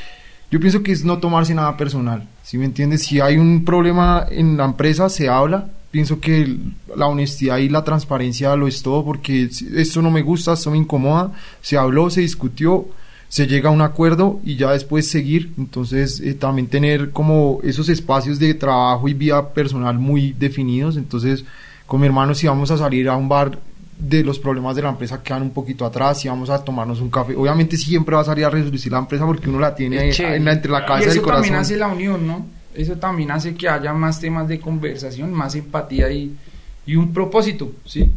yo 0.50 0.58
pienso 0.58 0.82
que 0.82 0.92
es 0.92 1.04
no 1.04 1.18
tomarse 1.18 1.54
nada 1.54 1.76
personal. 1.76 2.26
¿Sí 2.42 2.58
me 2.58 2.64
entiendes? 2.64 3.04
Si 3.04 3.20
hay 3.20 3.36
un 3.36 3.64
problema 3.64 4.26
en 4.28 4.56
la 4.56 4.64
empresa, 4.64 5.08
se 5.08 5.28
habla. 5.28 5.68
Pienso 5.92 6.20
que 6.20 6.56
la 6.96 7.06
honestidad 7.06 7.58
y 7.58 7.68
la 7.68 7.84
transparencia 7.84 8.56
lo 8.56 8.66
es 8.66 8.82
todo 8.82 9.04
porque 9.04 9.48
esto 9.76 10.02
no 10.02 10.10
me 10.10 10.22
gusta, 10.22 10.54
esto 10.54 10.70
me 10.70 10.78
incomoda. 10.78 11.32
Se 11.62 11.78
habló, 11.78 12.10
se 12.10 12.22
discutió, 12.22 12.88
se 13.28 13.46
llega 13.46 13.68
a 13.68 13.72
un 13.72 13.80
acuerdo 13.80 14.40
y 14.44 14.56
ya 14.56 14.72
después 14.72 15.08
seguir. 15.08 15.52
Entonces, 15.56 16.20
eh, 16.20 16.34
también 16.34 16.66
tener 16.66 17.12
como 17.12 17.60
esos 17.62 17.88
espacios 17.88 18.40
de 18.40 18.54
trabajo 18.54 19.08
y 19.08 19.14
vida 19.14 19.50
personal 19.50 19.98
muy 19.98 20.32
definidos. 20.32 20.96
Entonces, 20.96 21.44
con 21.88 22.00
mi 22.00 22.06
hermano 22.06 22.34
si 22.34 22.46
vamos 22.46 22.70
a 22.70 22.76
salir 22.76 23.08
a 23.08 23.16
un 23.16 23.28
bar 23.30 23.58
de 23.98 24.22
los 24.22 24.38
problemas 24.38 24.76
de 24.76 24.82
la 24.82 24.90
empresa 24.90 25.22
quedan 25.22 25.42
un 25.42 25.50
poquito 25.50 25.86
atrás 25.86 26.22
y 26.22 26.28
vamos 26.28 26.50
a 26.50 26.62
tomarnos 26.62 27.00
un 27.00 27.10
café. 27.10 27.34
Obviamente 27.34 27.78
siempre 27.78 28.14
va 28.14 28.20
a 28.20 28.24
salir 28.24 28.44
a 28.44 28.50
reducir 28.50 28.92
la 28.92 28.98
empresa 28.98 29.24
porque 29.24 29.48
uno 29.48 29.58
la 29.58 29.74
tiene 29.74 29.98
ahí, 29.98 30.12
en 30.18 30.44
la, 30.44 30.52
entre 30.52 30.70
la 30.70 30.84
cabeza 30.84 31.06
y 31.06 31.08
eso 31.08 31.16
y 31.16 31.18
el 31.18 31.24
corazón. 31.24 31.42
también 31.44 31.60
hace 31.60 31.76
la 31.78 31.88
unión, 31.88 32.26
¿no? 32.26 32.46
Eso 32.74 32.96
también 32.96 33.30
hace 33.30 33.54
que 33.54 33.68
haya 33.70 33.94
más 33.94 34.20
temas 34.20 34.46
de 34.46 34.60
conversación, 34.60 35.32
más 35.32 35.54
empatía 35.54 36.12
y, 36.12 36.36
y 36.86 36.94
un 36.94 37.12
propósito, 37.12 37.72
¿sí? 37.86 38.08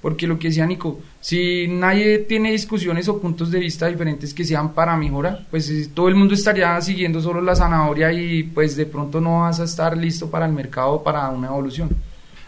Porque 0.00 0.26
lo 0.26 0.38
que 0.38 0.48
decía 0.48 0.64
Nico, 0.64 0.98
si 1.20 1.68
nadie 1.68 2.20
tiene 2.20 2.50
discusiones 2.52 3.08
o 3.08 3.20
puntos 3.20 3.50
de 3.50 3.58
vista 3.58 3.88
diferentes 3.88 4.32
que 4.32 4.44
sean 4.44 4.72
para 4.72 4.96
mejora, 4.96 5.46
pues 5.50 5.90
todo 5.92 6.08
el 6.08 6.14
mundo 6.14 6.32
estaría 6.32 6.80
siguiendo 6.80 7.20
solo 7.20 7.42
la 7.42 7.54
zanahoria 7.54 8.10
y 8.10 8.44
pues 8.44 8.74
de 8.74 8.86
pronto 8.86 9.20
no 9.20 9.40
vas 9.42 9.60
a 9.60 9.64
estar 9.64 9.96
listo 9.96 10.30
para 10.30 10.46
el 10.46 10.52
mercado 10.52 11.02
para 11.02 11.28
una 11.28 11.48
evolución. 11.48 11.90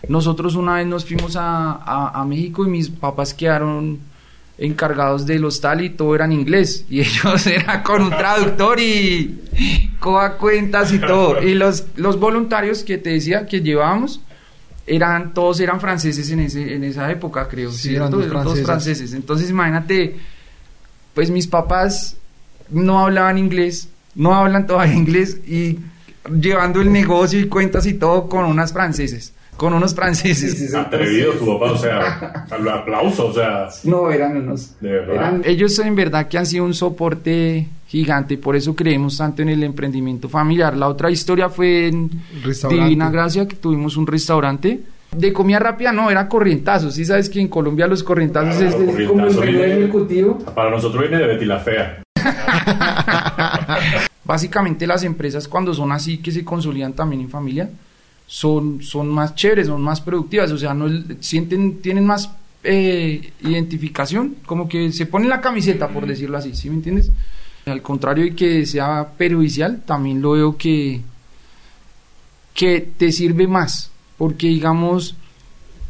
Nosotros 0.08 0.54
una 0.54 0.76
vez 0.76 0.86
nos 0.86 1.04
fuimos 1.04 1.36
a, 1.36 1.72
a, 1.72 2.20
a, 2.20 2.24
México 2.24 2.64
y 2.64 2.70
mis 2.70 2.88
papás 2.88 3.34
quedaron 3.34 3.98
encargados 4.58 5.26
del 5.26 5.44
hostal 5.44 5.82
y 5.82 5.90
todo 5.90 6.14
era 6.14 6.24
en 6.24 6.32
inglés. 6.32 6.84
Y 6.88 7.00
ellos 7.00 7.46
eran 7.46 7.82
con 7.82 8.02
un 8.02 8.10
traductor 8.10 8.78
y 8.80 9.40
coa 9.98 10.36
cuentas 10.36 10.92
y 10.92 10.98
todo. 10.98 11.42
Y 11.50 11.54
los, 11.54 11.84
los 11.96 12.18
voluntarios 12.18 12.82
que 12.82 12.98
te 12.98 13.10
decía 13.10 13.46
que 13.46 13.60
llevábamos, 13.60 14.20
eran, 14.86 15.34
todos 15.34 15.60
eran 15.60 15.80
franceses 15.80 16.30
en, 16.30 16.40
ese, 16.40 16.74
en 16.74 16.84
esa 16.84 17.10
época, 17.10 17.46
creo. 17.48 17.70
Sí, 17.70 17.94
eran 17.94 18.10
todos 18.10 18.26
franceses. 18.26 18.66
franceses. 18.66 19.12
Entonces 19.12 19.50
imagínate, 19.50 20.16
pues 21.14 21.30
mis 21.30 21.46
papás 21.46 22.16
no 22.70 23.00
hablaban 23.00 23.38
inglés, 23.38 23.88
no 24.14 24.34
hablan 24.34 24.66
todavía 24.66 24.94
inglés 25.04 25.38
y 25.46 25.78
llevando 26.40 26.80
el 26.80 26.92
negocio 26.92 27.38
y 27.40 27.48
cuentas 27.48 27.86
y 27.86 27.94
todo 27.94 28.28
con 28.28 28.44
unas 28.44 28.72
franceses 28.72 29.32
con 29.60 29.74
unos 29.74 29.94
franceses. 29.94 30.74
Atrevido 30.74 31.32
tu 31.34 31.44
papá, 31.44 31.72
o 31.72 31.76
sea, 31.76 32.46
aplauso, 32.72 33.26
o 33.26 33.32
sea. 33.34 33.68
No, 33.84 34.10
eran 34.10 34.38
unos. 34.38 34.80
De 34.80 34.88
verdad. 34.90 35.14
Eran, 35.14 35.42
ellos 35.44 35.78
en 35.80 35.94
verdad 35.94 36.28
que 36.28 36.38
han 36.38 36.46
sido 36.46 36.64
un 36.64 36.72
soporte 36.72 37.68
gigante, 37.86 38.38
por 38.38 38.56
eso 38.56 38.74
creemos 38.74 39.18
tanto 39.18 39.42
en 39.42 39.50
el 39.50 39.62
emprendimiento 39.62 40.30
familiar. 40.30 40.74
La 40.78 40.88
otra 40.88 41.10
historia 41.10 41.50
fue 41.50 41.88
en 41.88 42.10
Divina 42.70 43.10
Gracia, 43.10 43.46
que 43.46 43.56
tuvimos 43.56 43.98
un 43.98 44.06
restaurante. 44.06 44.80
De 45.14 45.30
comida 45.30 45.58
rápida 45.58 45.92
no, 45.92 46.10
era 46.10 46.26
corrientazo. 46.26 46.90
Sí 46.90 47.04
sabes 47.04 47.28
que 47.28 47.38
en 47.38 47.48
Colombia 47.48 47.86
los 47.86 48.02
corrientazos 48.02 48.56
Claro, 48.56 48.82
es, 48.82 48.98
los 48.98 49.08
como 49.10 49.26
el 49.26 49.34
corrientazos 49.34 49.44
menú 49.44 49.82
ejecutivo. 49.82 50.38
Para 50.54 50.70
nosotros 50.70 51.02
viene 51.02 51.18
de 51.18 51.26
Betty 51.26 51.44
la 51.44 51.58
Fea. 51.58 52.02
Básicamente 54.24 54.86
las 54.86 55.04
empresas 55.04 55.46
cuando 55.46 55.74
son 55.74 55.92
así 55.92 56.16
que 56.16 56.32
se 56.32 56.46
consolidan 56.46 56.94
también 56.94 57.20
en 57.20 57.28
familia 57.28 57.68
son, 58.32 58.80
son 58.80 59.08
más 59.08 59.34
chéveres, 59.34 59.66
son 59.66 59.82
más 59.82 60.00
productivas, 60.00 60.52
o 60.52 60.56
sea, 60.56 60.72
no 60.72 60.86
sienten, 61.18 61.82
tienen 61.82 62.06
más 62.06 62.30
eh, 62.62 63.32
identificación, 63.42 64.36
como 64.46 64.68
que 64.68 64.92
se 64.92 65.06
ponen 65.06 65.28
la 65.28 65.40
camiseta, 65.40 65.88
por 65.88 66.06
decirlo 66.06 66.38
así, 66.38 66.54
¿sí 66.54 66.68
me 66.70 66.76
entiendes? 66.76 67.10
Al 67.66 67.82
contrario 67.82 68.22
de 68.24 68.34
que 68.36 68.64
sea 68.66 69.08
perjudicial, 69.18 69.82
también 69.84 70.22
lo 70.22 70.30
veo 70.32 70.56
que, 70.56 71.00
que 72.54 72.80
te 72.96 73.10
sirve 73.10 73.48
más, 73.48 73.90
porque 74.16 74.46
digamos, 74.46 75.16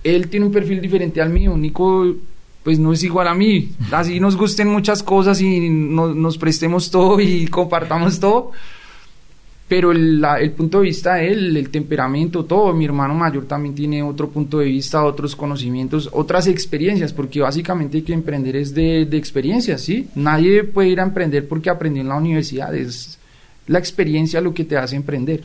él 0.03 0.29
tiene 0.29 0.46
un 0.46 0.53
perfil 0.53 0.81
diferente 0.81 1.20
al 1.20 1.29
mío, 1.31 1.57
Nico 1.59 2.07
pues 2.62 2.79
no 2.79 2.92
es 2.92 3.03
igual 3.03 3.26
a 3.29 3.35
mí, 3.35 3.70
así 3.90 4.18
nos 4.20 4.37
gusten 4.37 4.68
muchas 4.68 5.03
cosas 5.03 5.40
y 5.40 5.68
no- 5.70 6.14
nos 6.14 6.37
prestemos 6.38 6.90
todo 6.90 7.18
y 7.20 7.46
compartamos 7.48 8.18
todo, 8.20 8.53
pero 9.71 9.93
el, 9.93 10.21
la- 10.21 10.41
el 10.41 10.51
punto 10.51 10.79
de 10.81 10.85
vista 10.89 11.15
de 11.15 11.33
él, 11.33 11.57
el 11.57 11.71
temperamento, 11.71 12.45
todo, 12.45 12.75
mi 12.75 12.85
hermano 12.85 13.15
mayor 13.15 13.45
también 13.47 13.75
tiene 13.75 14.03
otro 14.03 14.29
punto 14.29 14.59
de 14.59 14.67
vista, 14.67 15.05
otros 15.05 15.37
conocimientos, 15.37 16.11
otras 16.13 16.49
experiencias, 16.49 17.13
porque 17.13 17.41
básicamente 17.41 17.99
hay 17.99 18.03
que 18.03 18.13
emprender 18.13 18.57
es 18.57 18.75
de, 18.75 19.07
de 19.07 19.17
experiencias, 19.17 19.81
¿sí? 19.81 20.09
Nadie 20.17 20.65
puede 20.65 20.89
ir 20.89 20.99
a 21.01 21.05
emprender 21.05 21.47
porque 21.49 21.71
aprendió 21.71 22.03
en 22.03 22.09
la 22.09 22.17
universidad, 22.17 22.75
es 22.75 23.19
la 23.69 23.79
experiencia 23.79 24.41
lo 24.41 24.53
que 24.53 24.65
te 24.65 24.77
hace 24.77 24.97
emprender. 24.97 25.45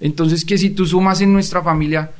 Entonces, 0.00 0.44
que 0.44 0.58
si 0.58 0.70
tú 0.70 0.84
sumas 0.86 1.20
en 1.20 1.32
nuestra 1.32 1.62
familia, 1.62 2.10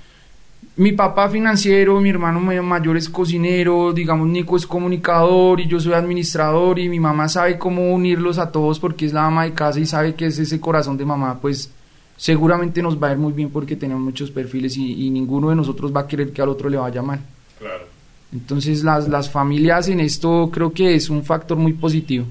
mi 0.76 0.92
papá 0.92 1.28
financiero, 1.28 2.00
mi 2.00 2.08
hermano 2.10 2.38
ma- 2.40 2.62
mayor 2.62 2.96
es 2.96 3.08
cocinero, 3.08 3.92
digamos 3.92 4.28
Nico 4.28 4.56
es 4.56 4.66
comunicador 4.66 5.58
y 5.60 5.66
yo 5.66 5.80
soy 5.80 5.92
administrador 5.94 6.78
y 6.78 6.88
mi 6.88 7.00
mamá 7.00 7.28
sabe 7.28 7.58
cómo 7.58 7.92
unirlos 7.92 8.38
a 8.38 8.52
todos 8.52 8.78
porque 8.78 9.06
es 9.06 9.12
la 9.12 9.26
ama 9.26 9.44
de 9.44 9.52
casa 9.54 9.80
y 9.80 9.86
sabe 9.86 10.14
que 10.14 10.26
es 10.26 10.38
ese 10.38 10.60
corazón 10.60 10.96
de 10.96 11.04
mamá, 11.04 11.38
pues 11.40 11.72
seguramente 12.16 12.82
nos 12.82 13.00
va 13.02 13.08
a 13.08 13.12
ir 13.12 13.18
muy 13.18 13.32
bien 13.32 13.50
porque 13.50 13.76
tenemos 13.76 14.02
muchos 14.02 14.30
perfiles 14.30 14.76
y, 14.76 15.06
y 15.06 15.10
ninguno 15.10 15.50
de 15.50 15.56
nosotros 15.56 15.94
va 15.94 16.00
a 16.02 16.06
querer 16.06 16.32
que 16.32 16.42
al 16.42 16.48
otro 16.48 16.68
le 16.68 16.76
vaya 16.76 17.02
mal. 17.02 17.20
Claro. 17.58 17.84
Entonces 18.32 18.84
las, 18.84 19.08
las 19.08 19.30
familias 19.30 19.88
en 19.88 20.00
esto 20.00 20.50
creo 20.52 20.72
que 20.72 20.94
es 20.94 21.10
un 21.10 21.24
factor 21.24 21.56
muy 21.56 21.72
positivo, 21.72 22.24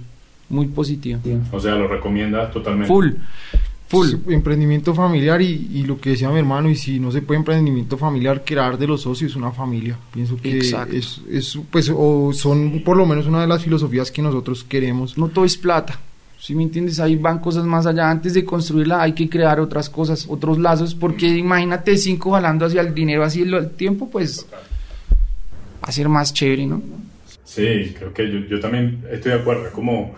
muy 0.50 0.68
positivo. 0.68 1.20
O 1.52 1.60
sea, 1.60 1.76
lo 1.76 1.88
recomiendas 1.88 2.52
totalmente. 2.54 2.88
Full. 2.88 3.10
Full. 3.88 4.16
Emprendimiento 4.28 4.94
familiar 4.94 5.42
y, 5.42 5.70
y, 5.74 5.84
lo 5.84 6.00
que 6.00 6.10
decía 6.10 6.30
mi 6.30 6.40
hermano, 6.40 6.70
y 6.70 6.76
si 6.76 7.00
no 7.00 7.10
se 7.10 7.22
puede 7.22 7.40
emprendimiento 7.40 7.98
familiar, 7.98 8.44
crear 8.46 8.78
de 8.78 8.86
los 8.86 9.02
socios 9.02 9.36
una 9.38 9.52
familia. 9.52 9.98
Pienso 10.14 10.36
que 10.36 10.58
es, 10.58 11.22
es, 11.32 11.58
pues, 11.72 11.90
o 11.96 12.34
son 12.34 12.82
por 12.84 12.98
lo 12.98 13.06
menos 13.06 13.28
una 13.28 13.40
de 13.40 13.48
las 13.48 13.64
filosofías 13.64 14.12
que 14.12 14.22
nosotros 14.22 14.66
queremos. 14.66 15.18
No 15.18 15.30
todo 15.30 15.46
es 15.46 15.56
plata. 15.56 16.00
Si 16.38 16.54
me 16.54 16.64
entiendes, 16.64 17.00
ahí 17.00 17.16
van 17.16 17.40
cosas 17.40 17.64
más 17.64 17.86
allá. 17.86 18.10
Antes 18.10 18.34
de 18.34 18.44
construirla 18.44 19.02
hay 19.02 19.14
que 19.14 19.30
crear 19.30 19.60
otras 19.60 19.90
cosas, 19.90 20.26
otros 20.30 20.60
lazos, 20.60 20.94
porque 20.94 21.26
imagínate 21.26 21.98
cinco 21.98 22.32
jalando 22.32 22.66
hacia 22.66 22.82
el 22.82 22.94
dinero 22.94 23.24
así 23.24 23.42
el, 23.42 23.70
tiempo, 23.72 24.10
pues 24.10 24.46
va 24.54 25.88
a 25.88 25.92
ser 25.94 26.10
más 26.10 26.34
chévere, 26.34 26.66
¿no? 26.66 26.82
Sí, 27.46 27.96
creo 27.98 28.14
que 28.14 28.30
yo, 28.30 28.40
yo 28.50 28.60
también 28.60 29.04
estoy 29.10 29.32
de 29.32 29.40
acuerdo. 29.40 29.68
Es 29.68 29.72
como 29.72 30.14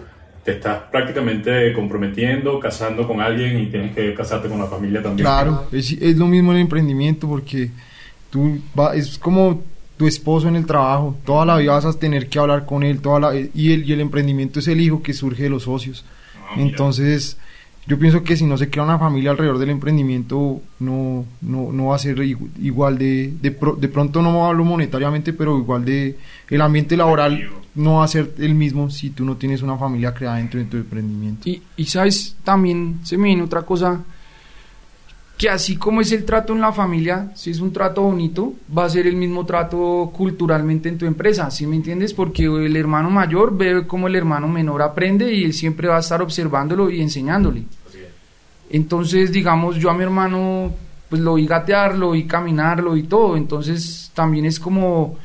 te 0.49 0.55
estás 0.55 0.81
prácticamente 0.91 1.71
comprometiendo, 1.73 2.59
casando 2.59 3.07
con 3.07 3.21
alguien 3.21 3.59
y 3.59 3.67
tienes 3.67 3.95
que 3.95 4.15
casarte 4.15 4.49
con 4.49 4.57
la 4.57 4.65
familia 4.65 5.03
también. 5.03 5.23
Claro, 5.23 5.67
es, 5.71 5.91
es 5.91 6.17
lo 6.17 6.25
mismo 6.25 6.51
el 6.51 6.57
emprendimiento 6.57 7.27
porque 7.27 7.69
tú 8.31 8.57
va, 8.77 8.95
es 8.95 9.19
como 9.19 9.61
tu 9.95 10.07
esposo 10.07 10.47
en 10.47 10.55
el 10.55 10.65
trabajo, 10.65 11.15
toda 11.23 11.45
la 11.45 11.57
vida 11.57 11.73
vas 11.73 11.85
a 11.85 11.93
tener 11.93 12.29
que 12.29 12.39
hablar 12.39 12.65
con 12.65 12.81
él, 12.81 12.99
toda 12.99 13.19
la, 13.19 13.35
y, 13.35 13.73
el, 13.73 13.87
y 13.87 13.93
el 13.93 14.01
emprendimiento 14.01 14.59
es 14.59 14.67
el 14.67 14.81
hijo 14.81 15.03
que 15.03 15.13
surge 15.13 15.43
de 15.43 15.49
los 15.49 15.63
socios. 15.63 16.03
Ah, 16.35 16.55
Entonces, 16.57 17.37
yo 17.89 17.97
pienso 17.97 18.23
que 18.23 18.37
si 18.37 18.45
no 18.45 18.55
se 18.55 18.69
crea 18.69 18.83
una 18.83 18.99
familia 18.99 19.31
alrededor 19.31 19.57
del 19.57 19.71
emprendimiento, 19.71 20.61
no, 20.79 21.25
no, 21.41 21.71
no 21.71 21.87
va 21.87 21.95
a 21.95 21.99
ser 21.99 22.21
igual 22.21 22.99
de, 22.99 23.33
de, 23.41 23.49
de 23.49 23.87
pronto 23.87 24.21
no 24.21 24.45
hablo 24.45 24.63
monetariamente, 24.63 25.33
pero 25.33 25.57
igual 25.57 25.83
de, 25.83 26.15
el 26.51 26.61
ambiente 26.61 26.95
laboral 26.95 27.49
no 27.73 27.95
va 27.95 28.03
a 28.03 28.07
ser 28.07 28.35
el 28.37 28.53
mismo 28.53 28.91
si 28.91 29.09
tú 29.09 29.25
no 29.25 29.37
tienes 29.37 29.63
una 29.63 29.75
familia 29.75 30.13
creada 30.13 30.37
dentro 30.37 30.59
de 30.59 30.67
tu 30.67 30.77
emprendimiento. 30.77 31.49
Y, 31.49 31.63
y 31.77 31.85
sabes, 31.85 32.35
también 32.43 32.99
se 33.01 33.17
me 33.17 33.29
viene 33.29 33.41
otra 33.41 33.63
cosa 33.63 33.99
que 35.35 35.49
así 35.49 35.77
como 35.77 36.01
es 36.01 36.11
el 36.11 36.25
trato 36.25 36.53
en 36.53 36.59
la 36.59 36.71
familia, 36.71 37.31
si 37.33 37.49
es 37.49 37.59
un 37.59 37.73
trato 37.73 38.03
bonito, 38.03 38.53
va 38.77 38.83
a 38.83 38.89
ser 38.89 39.07
el 39.07 39.15
mismo 39.15 39.45
trato 39.47 40.11
culturalmente 40.13 40.89
en 40.89 40.97
tu 40.99 41.07
empresa, 41.07 41.49
¿sí 41.49 41.65
me 41.65 41.77
entiendes? 41.77 42.13
Porque 42.13 42.43
el 42.43 42.75
hermano 42.75 43.09
mayor 43.09 43.57
ve 43.57 43.87
cómo 43.87 44.07
el 44.07 44.15
hermano 44.15 44.47
menor 44.47 44.83
aprende 44.83 45.33
y 45.33 45.45
él 45.45 45.53
siempre 45.53 45.87
va 45.87 45.95
a 45.95 46.01
estar 46.01 46.21
observándolo 46.21 46.91
y 46.91 47.01
enseñándole. 47.01 47.63
Entonces, 48.69 49.31
digamos, 49.31 49.77
yo 49.77 49.89
a 49.89 49.93
mi 49.93 50.03
hermano, 50.03 50.73
pues 51.09 51.21
lo 51.21 51.35
vi 51.35 51.47
gatearlo, 51.47 52.15
y 52.15 52.25
caminarlo 52.25 52.95
y 52.95 53.03
todo, 53.03 53.35
entonces 53.35 54.11
también 54.13 54.45
es 54.45 54.59
como 54.59 55.17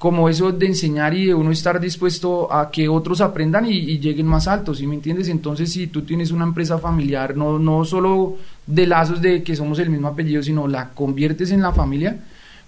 como 0.00 0.30
eso 0.30 0.50
de 0.50 0.64
enseñar 0.64 1.12
y 1.12 1.26
de 1.26 1.34
uno 1.34 1.50
estar 1.50 1.78
dispuesto 1.78 2.50
a 2.50 2.70
que 2.70 2.88
otros 2.88 3.20
aprendan 3.20 3.66
y, 3.66 3.98
lleguen 3.98 4.24
más 4.24 4.48
altos, 4.48 4.78
¿sí 4.78 4.86
me 4.86 4.94
entiendes? 4.94 5.28
Entonces, 5.28 5.70
si 5.70 5.88
tú 5.88 6.02
tienes 6.02 6.30
una 6.30 6.44
empresa 6.44 6.78
familiar, 6.78 7.36
no, 7.36 7.58
no 7.58 7.84
solo 7.84 8.38
de 8.66 8.86
lazos 8.86 9.20
de 9.20 9.42
que 9.42 9.54
somos 9.54 9.78
el 9.78 9.90
mismo 9.90 10.08
apellido, 10.08 10.42
sino 10.42 10.66
la 10.66 10.88
conviertes 10.88 11.50
en 11.50 11.60
la 11.60 11.74
familia, 11.74 12.18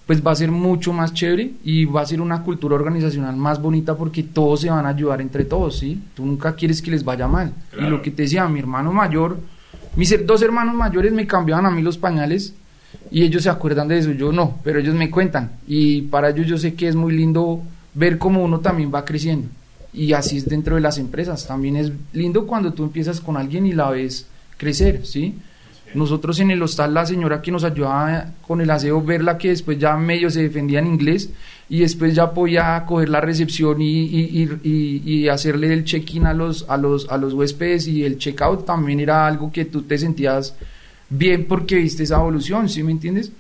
pues 0.07 0.25
va 0.25 0.33
a 0.33 0.37
ser 0.37 0.51
mucho 0.51 0.93
más 0.93 1.15
chévere 1.15 1.53
y 1.65 1.87
va 1.87 2.03
a 2.03 2.07
ser 2.07 2.21
una 2.21 2.43
cultura 2.43 2.75
organizacional 2.75 3.35
más 3.35 3.63
bonita 3.63 3.97
porque 3.97 4.25
todos 4.25 4.61
se 4.61 4.69
van 4.69 4.85
a 4.85 4.91
ayudar 4.91 5.23
entre 5.23 5.47
todos, 5.47 5.79
¿sí? 5.79 6.03
Tú 6.15 6.27
nunca 6.27 6.55
quieres 6.55 6.83
que 6.83 6.91
les 6.91 7.03
vaya 7.03 7.29
mal. 7.29 7.55
Y 7.79 7.85
lo 7.85 8.03
que 8.03 8.11
te 8.11 8.25
decía, 8.25 8.47
mi 8.47 8.59
hermano 8.59 8.93
mayor, 8.93 9.39
mis 9.97 10.27
dos 10.27 10.43
hermanos 10.43 10.75
mayores 10.75 11.13
me 11.13 11.27
cambiaban 11.27 11.67
a 11.67 11.71
mí 11.71 11.83
los 11.83 11.99
pañales 11.99 12.55
y 13.11 13.23
ellos 13.23 13.43
se 13.43 13.51
acuerdan 13.51 13.89
de 13.89 13.99
eso, 13.99 14.13
yo 14.13 14.33
no, 14.33 14.59
pero 14.63 14.79
ellos 14.79 14.95
me 14.95 15.11
cuentan 15.11 15.53
y 15.67 16.03
para 16.03 16.31
ellos 16.31 16.47
yo 16.47 16.59
sé 16.59 16.75
que 16.75 16.89
es 16.89 16.97
muy 16.97 17.15
lindo 17.15 17.63
ver 17.95 18.19
cómo 18.19 18.43
uno 18.43 18.61
también 18.61 18.93
va 18.95 19.05
creciendo 19.05 19.49
y 19.93 20.13
así 20.15 20.39
es 20.39 20.49
dentro 20.49 20.77
de 20.77 20.81
las 20.81 20.99
empresas, 20.99 21.47
también 21.47 21.77
es 21.77 21.93
lindo 22.13 22.47
cuando 22.47 22.73
tú 22.73 22.85
empiezas 22.85 23.21
con 23.21 23.37
alguien 23.37 23.67
y 23.67 23.73
la 23.73 23.91
ves 23.91 24.27
crecer, 24.57 25.05
¿sí? 25.05 25.35
Nosotros 25.95 26.41
en 26.41 26.51
el 26.51 26.63
hostal, 26.63 26.95
la 26.95 27.07
señora 27.07 27.43
que 27.43 27.51
nos 27.51 27.65
ayudaba 27.65 28.27
con 28.47 28.61
el 28.61 28.71
aseo, 28.71 29.03
verla 29.03 29.39
que 29.39 29.49
después 29.49 29.79
ya 29.79 29.97
medio 29.97 30.31
se 30.31 30.43
defendía 30.43 30.79
en 30.79 30.87
inglés 30.87 31.31
y 31.69 31.81
después 31.81 32.15
ya 32.15 32.31
podía 32.33 32.85
coger 32.87 33.09
la 33.09 33.21
recepción 33.21 33.81
y, 33.81 34.05
y, 34.05 34.49
y, 34.63 35.03
y 35.05 35.29
hacerle 35.29 35.73
el 35.73 35.85
check-in 35.85 36.27
a 36.27 36.35
los, 36.35 36.69
a, 36.69 36.77
los, 36.77 37.09
a 37.09 37.17
los 37.17 37.35
huéspedes 37.35 37.87
y 37.89 38.05
el 38.05 38.19
check-out 38.19 38.65
también 38.65 39.01
era 39.01 39.27
algo 39.27 39.51
que 39.51 39.65
tú 39.65 39.83
te 39.83 39.97
sentías 39.99 40.55
bien 41.09 41.47
porque 41.47 41.77
viste 41.77 42.03
esa 42.03 42.17
evolución, 42.17 42.69
¿sí 42.69 42.83
me 42.83 42.93
entiendes? 42.93 43.33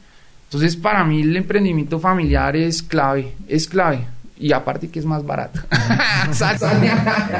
Entonces, 0.44 0.76
para 0.76 1.02
mí 1.02 1.22
el 1.22 1.34
emprendimiento 1.34 1.98
familiar 1.98 2.54
es 2.56 2.82
clave, 2.82 3.32
es 3.48 3.66
clave. 3.66 4.06
Y 4.38 4.52
aparte 4.52 4.90
que 4.90 4.98
es 4.98 5.06
más 5.06 5.24
barato. 5.24 5.60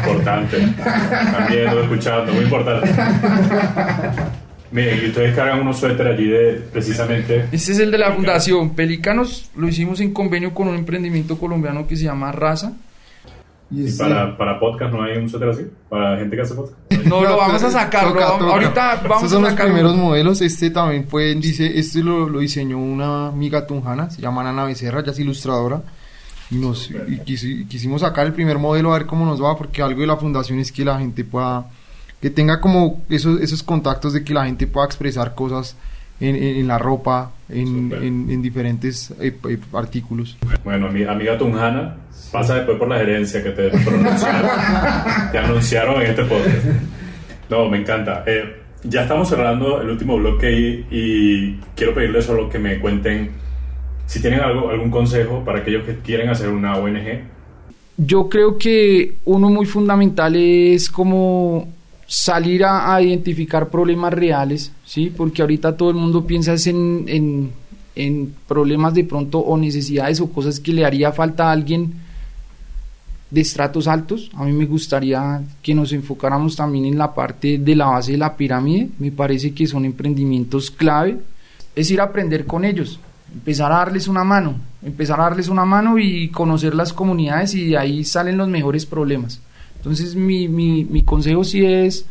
importante. 0.07 0.59
También 1.33 1.64
lo 1.66 1.81
he 1.81 1.83
escuchado, 1.83 2.33
muy 2.33 2.44
importante. 2.44 2.90
Miren, 4.72 5.04
y 5.04 5.08
ustedes 5.08 5.37
cargan 5.37 5.61
unos 5.61 5.78
suéteres 5.78 6.14
allí 6.14 6.26
de 6.28 6.52
precisamente. 6.72 7.46
Este 7.52 7.72
es 7.72 7.78
el 7.78 7.90
de 7.90 7.98
la 7.98 8.12
Fundación 8.12 8.74
Pelícanos. 8.74 9.50
Lo 9.54 9.68
hicimos 9.68 10.00
en 10.00 10.12
convenio 10.12 10.54
con 10.54 10.68
un 10.68 10.76
emprendimiento 10.76 11.38
colombiano 11.38 11.87
que 11.87 11.96
se 11.96 12.04
llama 12.04 12.32
Raza. 12.32 12.72
¿Y, 13.70 13.90
para, 13.92 14.37
para 14.37 14.61
podcast 14.61 14.92
no 14.92 15.02
hay 15.02 15.16
un 15.16 15.28
suéter 15.28 15.48
así? 15.48 15.66
¿Para 15.88 16.18
gente 16.18 16.37
que 16.37 16.42
hace 16.42 16.54
podcast? 16.54 16.76
No, 17.06 17.22
lo 17.22 17.37
vamos 17.37 17.62
a 17.62 17.70
sacar. 17.70 18.04
Ahorita 18.06 19.02
vamos 19.02 19.24
Estos 19.24 19.30
son 19.30 19.42
los 19.42 19.54
primeros 19.54 19.96
modelos. 19.96 20.40
Este 20.40 20.70
también 20.70 21.06
fue, 21.08 21.35
dice, 21.35 21.78
este 21.78 22.02
lo, 22.02 22.28
lo 22.28 22.40
diseñó 22.40 22.78
una 22.78 23.28
amiga 23.28 23.66
tunjana, 23.66 24.11
se 24.11 24.20
llama 24.20 24.48
Ana 24.48 24.64
Becerra, 24.64 25.02
ya 25.02 25.12
es 25.12 25.18
ilustradora. 25.18 25.82
Y, 26.50 26.56
nos, 26.56 26.90
y 26.90 27.64
quisimos 27.64 28.02
sacar 28.02 28.26
el 28.26 28.35
primer 28.35 28.58
modelo 28.58 28.92
a 28.92 28.98
ver 28.98 29.06
cómo 29.06 29.24
nos 29.24 29.42
va, 29.42 29.56
porque 29.56 29.80
algo 29.80 30.02
de 30.02 30.06
la 30.06 30.18
fundación 30.18 30.58
es 30.58 30.70
que 30.70 30.85
la 30.85 30.98
gente 30.98 31.24
pueda, 31.24 31.64
que 32.22 32.30
tenga 32.30 32.61
como 32.61 33.02
esos, 33.11 33.40
esos 33.42 33.62
contactos 33.62 34.14
de 34.14 34.24
que 34.24 34.32
la 34.32 34.46
gente 34.46 34.66
pueda 34.66 34.87
expresar 34.87 35.35
cosas 35.35 35.76
en, 36.20 36.37
en, 36.37 36.66
la 36.68 36.78
ropa, 36.78 37.32
en, 37.48 37.92
en 37.92 38.40
diferentes 38.40 39.11
eh, 39.20 39.37
eh, 39.48 39.58
artículos. 39.72 40.38
Bueno, 40.64 40.88
mi 40.88 41.02
amiga 41.02 41.37
Tunjana, 41.37 41.96
Pasa 42.32 42.54
después 42.54 42.78
por 42.78 42.88
la 42.88 42.98
gerencia 42.98 43.42
que 43.42 43.50
te 43.50 43.68
pronunciaron, 43.85 44.50
te 45.30 45.38
anunciaron 45.38 46.00
en 46.00 46.11
este 46.11 46.24
podcast. 46.24 46.64
No, 47.50 47.68
me 47.68 47.78
encanta. 47.78 48.24
Eh, 48.26 48.56
ya 48.85 49.02
estamos 49.02 49.28
cerrando 49.28 49.82
el 49.82 49.90
último 49.90 50.16
bloque 50.16 50.50
y, 50.50 50.87
y, 50.90 51.61
quiero 51.76 51.94
pedirles 51.94 52.24
solo 52.24 52.48
que 52.48 52.58
me 52.58 52.80
cuenten 52.80 53.32
si 54.06 54.22
tienen 54.22 54.40
algo, 54.40 54.70
algún 54.70 54.90
consejo 54.90 55.44
para 55.44 55.58
aquellos 55.58 55.85
que 55.85 55.98
quieren 55.98 56.30
hacer 56.30 56.48
una 56.48 56.76
ONG. 56.76 57.20
Yo 57.98 58.30
creo 58.30 58.56
que 58.56 59.16
uno 59.26 59.50
muy 59.50 59.66
fundamental 59.66 60.35
es 60.35 60.88
como 60.88 61.68
salir 62.12 62.62
a, 62.66 63.01
identificar 63.01 63.70
problemas 63.70 64.12
reales, 64.12 64.70
¿sí? 64.85 65.11
Porque 65.16 65.40
ahorita 65.40 65.79
todo 65.79 65.88
el 65.88 65.96
mundo 65.96 66.27
piensa 66.27 66.53
en, 66.68 67.07
en, 67.09 67.53
en 67.94 68.35
problemas 68.46 68.92
de 68.92 69.05
pronto 69.05 69.38
o 69.38 69.57
necesidades 69.57 70.20
o 70.20 70.31
cosas 70.31 70.61
que 70.61 70.75
le 70.75 70.85
haría 70.85 71.11
falta 71.12 71.48
a 71.48 71.53
alguien 71.53 71.94
de 73.31 73.40
estratos 73.40 73.88
altos. 73.88 74.31
A 74.35 74.44
mí 74.44 74.53
me 74.53 74.66
gustaría 74.66 75.40
que 75.62 75.75
nos 75.75 75.90
enfocáramos 75.94 76.55
también 76.55 76.85
en 76.85 76.98
la 76.98 77.14
parte 77.14 77.57
de 77.57 77.75
la 77.75 77.87
base 77.87 78.12
de 78.12 78.18
la 78.18 78.37
pirámide. 78.37 78.90
Me 78.98 79.11
parece 79.11 79.55
que 79.55 79.66
son 79.66 79.87
emprendimientos 79.87 80.70
clave. 80.70 81.18
Es 81.75 81.90
ir 81.90 82.03
a 82.03 82.05
aprender 82.05 82.44
con 82.44 82.66
ellos, 82.66 83.01
empezar 83.33 83.72
a 83.72 83.77
darles 83.77 84.07
una 84.07 84.22
mano, 84.22 84.57
empezar 84.83 85.18
a 85.18 85.25
darles 85.25 85.48
una 85.48 85.64
mano 85.64 85.98
y 85.98 86.29
conocer 86.29 86.75
las 86.75 86.92
comunidades 86.92 87.55
y 87.55 87.68
de 87.68 87.79
ahí 87.79 88.05
salen 88.05 88.37
los 88.37 88.48
mejores 88.48 88.85
problemas. 88.85 89.40
Entonces 89.83 90.14
mi, 90.14 90.47
mi, 90.47 90.85
mi 90.85 91.03
consejo 91.03 91.42
sí 91.42 91.64
es 91.66 92.07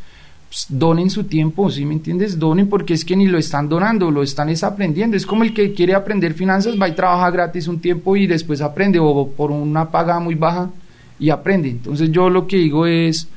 pues, 0.52 0.66
donen 0.68 1.10
su 1.10 1.24
tiempo, 1.24 1.72
¿sí 1.72 1.86
me 1.86 1.94
entiendes? 1.94 2.38
Donen 2.38 2.68
porque 2.68 2.94
es 2.94 3.06
que 3.06 3.16
ni 3.16 3.26
lo 3.26 3.38
están 3.38 3.70
donando, 3.70 4.12
lo 4.12 4.22
están 4.22 4.50
es 4.50 4.66
aprendiendo. 4.66 5.16
Es 5.16 5.26
como 5.26 5.44
el 5.46 5.54
que 5.54 5.72
quiere 5.72 5.96
aprender 5.96 6.34
finanzas, 6.34 6.76
va 6.80 6.90
y 6.90 6.92
trabaja 6.92 7.32
gratis 7.32 7.70
un 7.70 7.80
tiempo 7.80 8.18
y 8.18 8.28
después 8.28 8.60
aprende 8.60 9.00
o 9.00 9.30
por 9.30 9.50
una 9.50 9.90
paga 9.90 10.20
muy 10.20 10.36
baja 10.36 10.70
y 11.18 11.30
aprende. 11.30 11.70
Entonces 11.70 12.12
yo 12.12 12.30
lo 12.30 12.48
que 12.48 12.58
digo 12.58 12.86
es, 12.86 13.30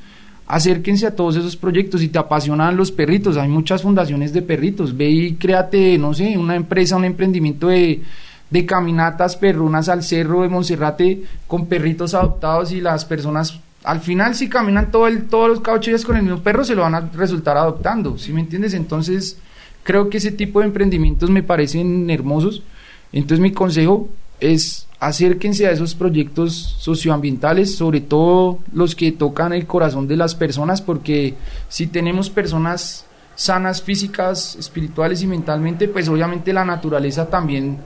acérquense 0.45 1.07
a 1.07 1.15
todos 1.15 1.37
esos 1.37 1.55
proyectos. 1.55 2.01
Si 2.01 2.09
te 2.09 2.19
apasionan 2.19 2.75
los 2.75 2.91
perritos, 2.91 3.37
hay 3.37 3.47
muchas 3.47 3.81
fundaciones 3.81 4.33
de 4.33 4.41
perritos. 4.41 4.97
Ve 4.97 5.09
y 5.09 5.33
créate, 5.35 5.97
no 5.97 6.13
sé, 6.13 6.37
una 6.37 6.57
empresa, 6.57 6.97
un 6.97 7.05
emprendimiento 7.05 7.69
de, 7.69 8.01
de 8.49 8.65
caminatas 8.65 9.37
perrunas 9.37 9.87
al 9.87 10.03
cerro 10.03 10.41
de 10.41 10.49
Monserrate 10.49 11.23
con 11.47 11.67
perritos 11.67 12.13
adoptados 12.13 12.73
y 12.73 12.81
las 12.81 13.05
personas 13.05 13.57
al 13.85 14.01
final 14.01 14.35
si 14.35 14.49
caminan 14.49 14.91
todo 14.91 15.07
el, 15.07 15.25
todos 15.25 15.49
los 15.49 15.61
cauchillas 15.61 16.03
con 16.03 16.17
el 16.17 16.23
mismo 16.23 16.39
perro 16.39 16.63
se 16.63 16.75
lo 16.75 16.81
van 16.81 16.95
a 16.95 17.09
resultar 17.13 17.57
adoptando, 17.57 18.17
¿sí 18.17 18.33
me 18.33 18.41
entiendes? 18.41 18.73
Entonces 18.73 19.37
creo 19.83 20.09
que 20.09 20.17
ese 20.17 20.31
tipo 20.31 20.59
de 20.59 20.65
emprendimientos 20.65 21.29
me 21.29 21.43
parecen 21.43 22.09
hermosos. 22.09 22.63
Entonces 23.11 23.39
mi 23.39 23.51
consejo 23.51 24.09
es 24.39 24.87
acérquense 24.99 25.67
a 25.67 25.71
esos 25.71 25.93
proyectos 25.93 26.75
socioambientales, 26.79 27.75
sobre 27.75 28.01
todo 28.01 28.59
los 28.73 28.95
que 28.95 29.11
tocan 29.11 29.53
el 29.53 29.67
corazón 29.67 30.07
de 30.07 30.17
las 30.17 30.35
personas, 30.35 30.81
porque 30.81 31.35
si 31.69 31.87
tenemos 31.87 32.29
personas 32.29 33.05
sanas 33.35 33.81
físicas, 33.81 34.55
espirituales 34.55 35.21
y 35.21 35.27
mentalmente, 35.27 35.87
pues 35.87 36.07
obviamente 36.07 36.53
la 36.53 36.65
naturaleza 36.65 37.29
también 37.29 37.77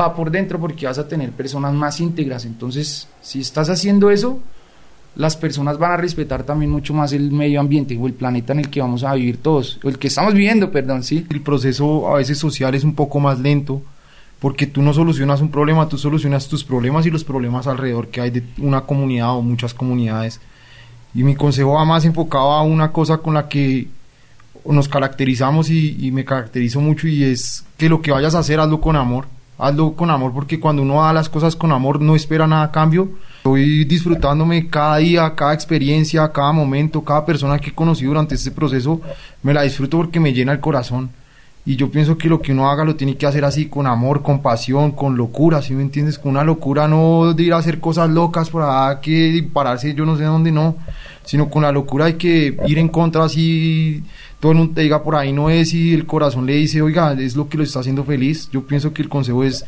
va 0.00 0.14
por 0.14 0.30
dentro 0.30 0.58
porque 0.58 0.86
vas 0.86 0.98
a 0.98 1.08
tener 1.08 1.32
personas 1.32 1.74
más 1.74 2.00
íntegras. 2.00 2.44
Entonces, 2.46 3.08
si 3.20 3.40
estás 3.40 3.68
haciendo 3.68 4.10
eso, 4.10 4.40
las 5.14 5.36
personas 5.36 5.78
van 5.78 5.92
a 5.92 5.96
respetar 5.96 6.42
también 6.44 6.70
mucho 6.70 6.94
más 6.94 7.12
el 7.12 7.30
medio 7.30 7.60
ambiente 7.60 7.96
o 8.00 8.06
el 8.06 8.14
planeta 8.14 8.52
en 8.52 8.60
el 8.60 8.70
que 8.70 8.80
vamos 8.80 9.04
a 9.04 9.14
vivir 9.14 9.38
todos, 9.38 9.78
o 9.82 9.88
el 9.88 9.98
que 9.98 10.08
estamos 10.08 10.34
viviendo, 10.34 10.70
perdón, 10.70 11.02
sí. 11.02 11.26
El 11.30 11.40
proceso 11.42 12.08
a 12.08 12.16
veces 12.16 12.38
social 12.38 12.74
es 12.74 12.84
un 12.84 12.94
poco 12.94 13.20
más 13.20 13.38
lento 13.38 13.82
porque 14.42 14.66
tú 14.66 14.82
no 14.82 14.92
solucionas 14.92 15.40
un 15.40 15.50
problema, 15.50 15.88
tú 15.88 15.96
solucionas 15.96 16.48
tus 16.48 16.64
problemas 16.64 17.06
y 17.06 17.10
los 17.10 17.22
problemas 17.22 17.68
alrededor 17.68 18.08
que 18.08 18.20
hay 18.20 18.30
de 18.30 18.42
una 18.58 18.80
comunidad 18.80 19.36
o 19.36 19.40
muchas 19.42 19.72
comunidades. 19.72 20.40
Y 21.14 21.22
mi 21.22 21.36
consejo 21.36 21.74
va 21.74 21.84
más 21.84 22.04
enfocado 22.04 22.50
a 22.50 22.62
una 22.62 22.90
cosa 22.90 23.18
con 23.18 23.34
la 23.34 23.48
que 23.48 23.86
nos 24.64 24.88
caracterizamos 24.88 25.70
y, 25.70 26.10
me 26.12 26.24
caracterizo 26.24 26.80
mucho 26.80 27.06
y 27.06 27.22
es 27.22 27.64
que 27.76 27.88
lo 27.88 28.02
que 28.02 28.10
vayas 28.10 28.34
a 28.34 28.40
hacer, 28.40 28.58
hazlo 28.58 28.80
con 28.80 28.96
amor. 28.96 29.26
Hazlo 29.58 29.92
con 29.92 30.10
amor 30.10 30.32
porque 30.32 30.58
cuando 30.58 30.82
uno 30.82 31.02
da 31.02 31.12
las 31.12 31.28
cosas 31.28 31.54
con 31.54 31.70
amor 31.70 32.00
no 32.00 32.16
espera 32.16 32.48
nada 32.48 32.64
a 32.64 32.72
cambio. 32.72 33.10
Estoy 33.42 33.84
disfrutándome 33.86 34.68
cada 34.68 34.98
día, 34.98 35.34
cada 35.34 35.52
experiencia, 35.52 36.30
cada 36.30 36.52
momento, 36.52 37.02
cada 37.02 37.26
persona 37.26 37.58
que 37.58 37.70
he 37.70 37.74
conocido 37.74 38.10
durante 38.10 38.36
este 38.36 38.52
proceso. 38.52 39.00
Me 39.42 39.52
la 39.52 39.62
disfruto 39.62 39.96
porque 39.96 40.20
me 40.20 40.32
llena 40.32 40.52
el 40.52 40.60
corazón 40.60 41.10
y 41.64 41.74
yo 41.74 41.90
pienso 41.90 42.16
que 42.16 42.28
lo 42.28 42.40
que 42.40 42.52
uno 42.52 42.70
haga 42.70 42.84
lo 42.84 42.94
tiene 42.94 43.16
que 43.16 43.26
hacer 43.26 43.44
así, 43.44 43.66
con 43.66 43.88
amor, 43.88 44.22
con 44.22 44.42
pasión, 44.42 44.92
con 44.92 45.16
locura, 45.16 45.60
¿sí 45.60 45.74
me 45.74 45.82
entiendes? 45.82 46.20
Con 46.20 46.32
una 46.32 46.44
locura 46.44 46.86
no 46.86 47.34
de 47.34 47.42
ir 47.42 47.52
a 47.52 47.58
hacer 47.58 47.80
cosas 47.80 48.10
locas 48.10 48.48
para 48.48 49.00
que 49.00 49.44
pararse 49.52 49.92
yo 49.92 50.04
no 50.04 50.16
sé 50.16 50.22
dónde 50.22 50.52
no, 50.52 50.76
sino 51.24 51.50
con 51.50 51.62
la 51.62 51.72
locura 51.72 52.06
hay 52.06 52.14
que 52.14 52.56
ir 52.66 52.78
en 52.78 52.88
contra 52.88 53.24
así, 53.24 54.04
todo 54.38 54.52
el 54.52 54.58
mundo 54.58 54.74
te 54.74 54.82
diga 54.82 55.02
por 55.02 55.16
ahí 55.16 55.32
no 55.32 55.50
es 55.50 55.72
y 55.72 55.94
el 55.94 56.06
corazón 56.06 56.46
le 56.46 56.54
dice, 56.54 56.80
oiga, 56.80 57.12
es 57.12 57.34
lo 57.34 57.48
que 57.48 57.58
lo 57.58 57.64
está 57.64 57.80
haciendo 57.80 58.04
feliz. 58.04 58.48
Yo 58.52 58.64
pienso 58.66 58.92
que 58.92 59.02
el 59.02 59.08
consejo 59.08 59.44
es 59.44 59.64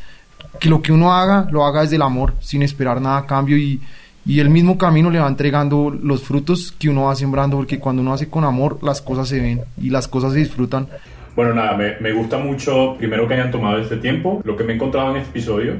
que 0.60 0.68
lo 0.68 0.82
que 0.82 0.92
uno 0.92 1.12
haga, 1.12 1.46
lo 1.50 1.64
haga 1.64 1.82
desde 1.82 1.96
el 1.96 2.02
amor, 2.02 2.34
sin 2.40 2.62
esperar 2.62 3.00
nada 3.00 3.18
a 3.18 3.26
cambio 3.26 3.56
y, 3.56 3.80
y 4.26 4.40
el 4.40 4.50
mismo 4.50 4.78
camino 4.78 5.10
le 5.10 5.18
va 5.18 5.28
entregando 5.28 5.90
los 5.90 6.22
frutos 6.22 6.72
que 6.78 6.88
uno 6.88 7.04
va 7.04 7.14
sembrando, 7.14 7.56
porque 7.56 7.78
cuando 7.78 8.02
uno 8.02 8.12
hace 8.12 8.28
con 8.28 8.44
amor, 8.44 8.78
las 8.82 9.02
cosas 9.02 9.28
se 9.28 9.40
ven 9.40 9.62
y 9.80 9.90
las 9.90 10.08
cosas 10.08 10.32
se 10.32 10.38
disfrutan. 10.38 10.88
Bueno, 11.36 11.52
nada, 11.52 11.76
me, 11.76 11.96
me, 12.00 12.12
gusta 12.12 12.38
mucho, 12.38 12.94
primero 12.96 13.26
que 13.26 13.34
hayan 13.34 13.50
tomado 13.50 13.78
este 13.78 13.96
tiempo. 13.96 14.40
Lo 14.44 14.56
que 14.56 14.64
me 14.64 14.72
he 14.72 14.76
encontrado 14.76 15.10
en 15.10 15.16
este 15.16 15.30
episodio 15.30 15.74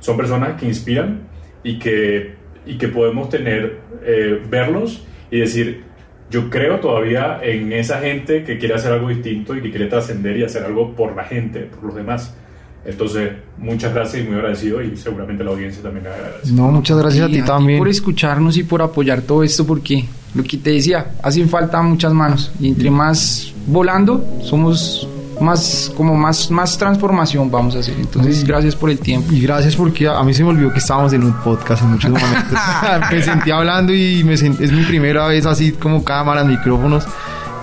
son 0.00 0.16
personas 0.16 0.58
que 0.58 0.66
inspiran 0.66 1.20
y 1.62 1.78
que, 1.78 2.34
y 2.66 2.78
que 2.78 2.88
podemos 2.88 3.28
tener, 3.28 3.80
eh, 4.02 4.42
verlos 4.48 5.04
y 5.30 5.40
decir, 5.40 5.84
yo 6.30 6.50
creo 6.50 6.80
todavía 6.80 7.38
en 7.42 7.72
esa 7.72 8.00
gente 8.00 8.44
que 8.44 8.58
quiere 8.58 8.74
hacer 8.74 8.92
algo 8.92 9.08
distinto 9.08 9.54
y 9.54 9.62
que 9.62 9.70
quiere 9.70 9.86
trascender 9.86 10.36
y 10.38 10.44
hacer 10.44 10.64
algo 10.64 10.94
por 10.94 11.14
la 11.14 11.24
gente, 11.24 11.60
por 11.60 11.84
los 11.84 11.94
demás. 11.94 12.36
Entonces, 12.84 13.32
muchas 13.56 13.94
gracias 13.94 14.22
y 14.22 14.26
muy 14.26 14.36
agradecido 14.36 14.82
y 14.82 14.96
seguramente 14.96 15.42
la 15.42 15.50
audiencia 15.50 15.82
también 15.82 16.06
agradece. 16.06 16.52
No, 16.52 16.70
muchas 16.70 16.98
gracias 16.98 17.24
a 17.24 17.28
ti 17.28 17.42
también. 17.42 17.78
por 17.78 17.88
escucharnos 17.88 18.56
y 18.56 18.62
por 18.62 18.82
apoyar 18.82 19.22
todo 19.22 19.42
esto 19.42 19.66
porque 19.66 20.04
lo 20.34 20.42
que 20.42 20.58
te 20.58 20.70
decía, 20.70 21.12
hacen 21.22 21.48
falta 21.48 21.80
muchas 21.82 22.12
manos 22.12 22.52
y 22.60 22.68
entre 22.68 22.90
más 22.90 23.52
volando 23.66 24.24
somos 24.42 25.08
más 25.40 25.92
como 25.96 26.14
más 26.14 26.50
más 26.50 26.76
transformación 26.76 27.50
vamos 27.50 27.74
a 27.76 27.78
hacer. 27.78 27.94
Entonces, 27.98 28.44
gracias 28.44 28.76
por 28.76 28.90
el 28.90 28.98
tiempo. 28.98 29.32
Y 29.32 29.40
gracias 29.40 29.74
porque 29.76 30.06
a 30.06 30.22
mí 30.22 30.34
se 30.34 30.42
me 30.42 30.50
olvidó 30.50 30.72
que 30.72 30.78
estábamos 30.78 31.12
en 31.12 31.24
un 31.24 31.32
podcast 31.32 31.82
en 31.82 31.90
muchos 31.90 32.10
momentos. 32.10 32.58
me 33.10 33.22
sentí 33.22 33.50
hablando 33.50 33.94
y 33.94 34.22
me 34.24 34.34
es 34.34 34.72
mi 34.72 34.84
primera 34.84 35.26
vez 35.26 35.46
así 35.46 35.72
como 35.72 36.04
cámara, 36.04 36.44
micrófonos. 36.44 37.06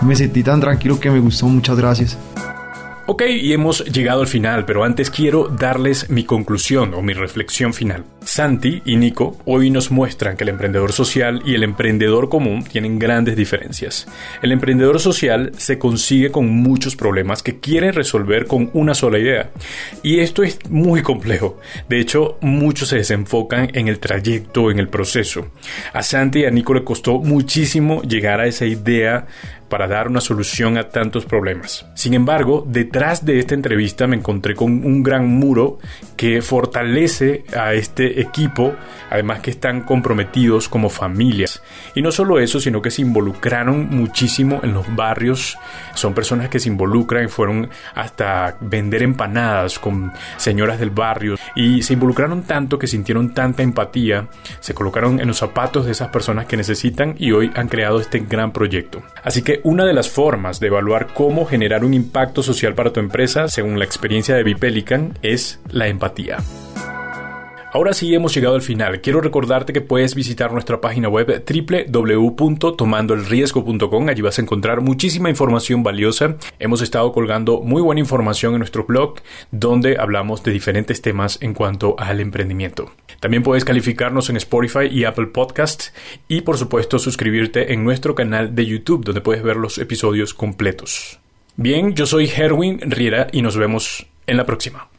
Me 0.02 0.16
sentí 0.16 0.42
tan 0.42 0.60
tranquilo 0.60 1.00
que 1.00 1.12
me 1.12 1.20
gustó. 1.20 1.46
Muchas 1.46 1.78
gracias. 1.78 2.18
Ok, 3.08 3.24
y 3.28 3.52
hemos 3.52 3.84
llegado 3.86 4.22
al 4.22 4.28
final, 4.28 4.64
pero 4.66 4.84
antes 4.84 5.10
quiero 5.10 5.48
darles 5.48 6.12
mi 6.12 6.24
conclusión 6.24 6.94
o 6.94 7.02
mi 7.02 7.14
reflexión 7.14 7.74
final. 7.74 8.06
Santi 8.24 8.84
y 8.86 8.96
Nico 8.96 9.38
hoy 9.46 9.72
nos 9.72 9.90
muestran 9.90 10.38
que 10.38 10.44
el 10.44 10.52
emprendedor 10.52 10.92
social 10.92 11.42
y 11.44 11.56
el 11.56 11.64
emprendedor 11.64 12.30
común 12.30 12.64
tienen 12.64 13.00
grandes 13.00 13.36
diferencias. 13.36 14.08
El 14.44 14.52
emprendedor 14.52 15.00
social 15.00 15.52
se 15.58 15.80
consigue 15.80 16.32
con 16.32 16.48
muchos 16.48 16.96
problemas 16.96 17.42
que 17.42 17.60
quiere 17.60 17.92
resolver 17.92 18.46
con 18.46 18.70
una 18.74 18.94
sola 18.94 19.18
idea. 19.18 19.50
Y 20.04 20.20
esto 20.20 20.44
es 20.44 20.60
muy 20.70 21.02
complejo. 21.02 21.60
De 21.90 22.00
hecho, 22.00 22.38
muchos 22.42 22.90
se 22.90 22.98
desenfocan 22.98 23.72
en 23.74 23.88
el 23.88 24.00
trayecto, 24.00 24.70
en 24.70 24.78
el 24.78 24.90
proceso. 24.90 25.48
A 25.92 26.04
Santi 26.04 26.42
y 26.42 26.46
a 26.46 26.52
Nico 26.52 26.76
le 26.76 26.84
costó 26.84 27.18
muchísimo 27.18 28.04
llegar 28.04 28.40
a 28.40 28.46
esa 28.46 28.66
idea 28.66 29.26
para 29.72 29.88
dar 29.88 30.10
una 30.10 30.20
solución 30.20 30.78
a 30.78 30.90
tantos 30.90 31.26
problemas. 31.26 31.86
Sin 31.96 32.14
embargo, 32.14 32.64
detrás 32.68 33.26
de 33.26 33.40
esta 33.40 33.56
entrevista 33.56 34.06
me 34.06 34.18
encontré 34.18 34.54
con 34.54 34.86
un 34.86 35.02
gran 35.02 35.26
muro 35.26 35.80
que 36.22 36.44
fortalece 36.44 37.46
a 37.58 37.74
este 37.74 38.22
equipo, 38.22 38.76
además 39.10 39.40
que 39.40 39.50
están 39.50 39.82
comprometidos 39.82 40.70
como 40.70 40.92
familias. 40.92 41.64
Y 41.96 42.04
no 42.04 42.12
solo 42.12 42.38
eso, 42.38 42.60
sino 42.60 42.80
que 42.80 42.92
se 42.92 43.02
involucraron 43.02 43.90
muchísimo 43.90 44.60
en 44.62 44.72
los 44.72 44.86
barrios. 44.96 45.58
Son 45.96 46.14
personas 46.14 46.50
que 46.50 46.60
se 46.60 46.70
involucran 46.70 47.26
y 47.26 47.28
fueron 47.28 47.72
hasta 47.96 48.56
vender 48.62 49.02
empanadas 49.02 49.80
con 49.80 50.14
señoras 50.38 50.80
del 50.80 50.92
barrio 50.92 51.38
y 51.56 51.82
se 51.82 51.94
involucraron 51.94 52.44
tanto 52.44 52.78
que 52.78 52.86
sintieron 52.86 53.34
tanta 53.34 53.64
empatía, 53.64 54.28
se 54.60 54.76
colocaron 54.76 55.20
en 55.20 55.28
los 55.28 55.40
zapatos 55.40 55.88
de 55.88 55.92
esas 55.94 56.10
personas 56.10 56.46
que 56.46 56.56
necesitan 56.56 57.16
y 57.18 57.32
hoy 57.32 57.50
han 57.56 57.68
creado 57.68 58.00
este 58.00 58.20
gran 58.20 58.54
proyecto. 58.54 59.02
Así 59.24 59.42
que 59.42 59.60
una 59.64 59.86
de 59.86 59.94
las 59.94 60.12
formas 60.12 60.60
de 60.60 60.68
evaluar 60.68 61.16
cómo 61.16 61.48
generar 61.48 61.84
un 61.84 61.96
impacto 61.96 62.44
social 62.44 62.76
para 62.76 62.94
tu 62.94 63.00
empresa, 63.00 63.48
según 63.48 63.80
la 63.80 63.86
experiencia 63.86 64.36
de 64.36 64.44
Bipelican, 64.44 65.18
es 65.24 65.60
la 65.72 65.88
Ahora 67.74 67.94
sí 67.94 68.14
hemos 68.14 68.36
llegado 68.36 68.56
al 68.56 68.62
final. 68.62 69.00
Quiero 69.00 69.22
recordarte 69.22 69.72
que 69.72 69.80
puedes 69.80 70.14
visitar 70.14 70.52
nuestra 70.52 70.82
página 70.82 71.08
web 71.08 71.42
www.tomandoelriesgo.com. 71.48 74.10
Allí 74.10 74.22
vas 74.22 74.40
a 74.40 74.42
encontrar 74.42 74.82
muchísima 74.82 75.30
información 75.30 75.82
valiosa. 75.82 76.36
Hemos 76.60 76.82
estado 76.82 77.14
colgando 77.14 77.62
muy 77.62 77.82
buena 77.82 78.02
información 78.02 78.56
en 78.56 78.60
nuestro 78.60 78.84
blog 78.84 79.22
donde 79.52 79.96
hablamos 79.98 80.44
de 80.44 80.52
diferentes 80.52 81.02
temas 81.02 81.38
en 81.42 81.54
cuanto 81.54 81.96
al 81.98 82.20
emprendimiento. 82.20 82.92
También 83.22 83.42
puedes 83.42 83.64
calificarnos 83.64 84.30
en 84.30 84.36
Spotify 84.36 84.88
y 84.92 85.06
Apple 85.06 85.28
Podcasts 85.28 85.94
y 86.28 86.42
por 86.42 86.58
supuesto 86.58 87.00
suscribirte 87.00 87.72
en 87.72 87.86
nuestro 87.86 88.16
canal 88.16 88.54
de 88.54 88.66
YouTube 88.66 89.06
donde 89.06 89.22
puedes 89.22 89.44
ver 89.44 89.56
los 89.56 89.78
episodios 89.78 90.34
completos. 90.34 91.22
Bien, 91.56 91.96
yo 91.96 92.06
soy 92.06 92.30
Herwin 92.30 92.82
Riera 92.82 93.28
y 93.32 93.42
nos 93.42 93.56
vemos 93.56 94.08
en 94.28 94.36
la 94.36 94.46
próxima. 94.46 94.90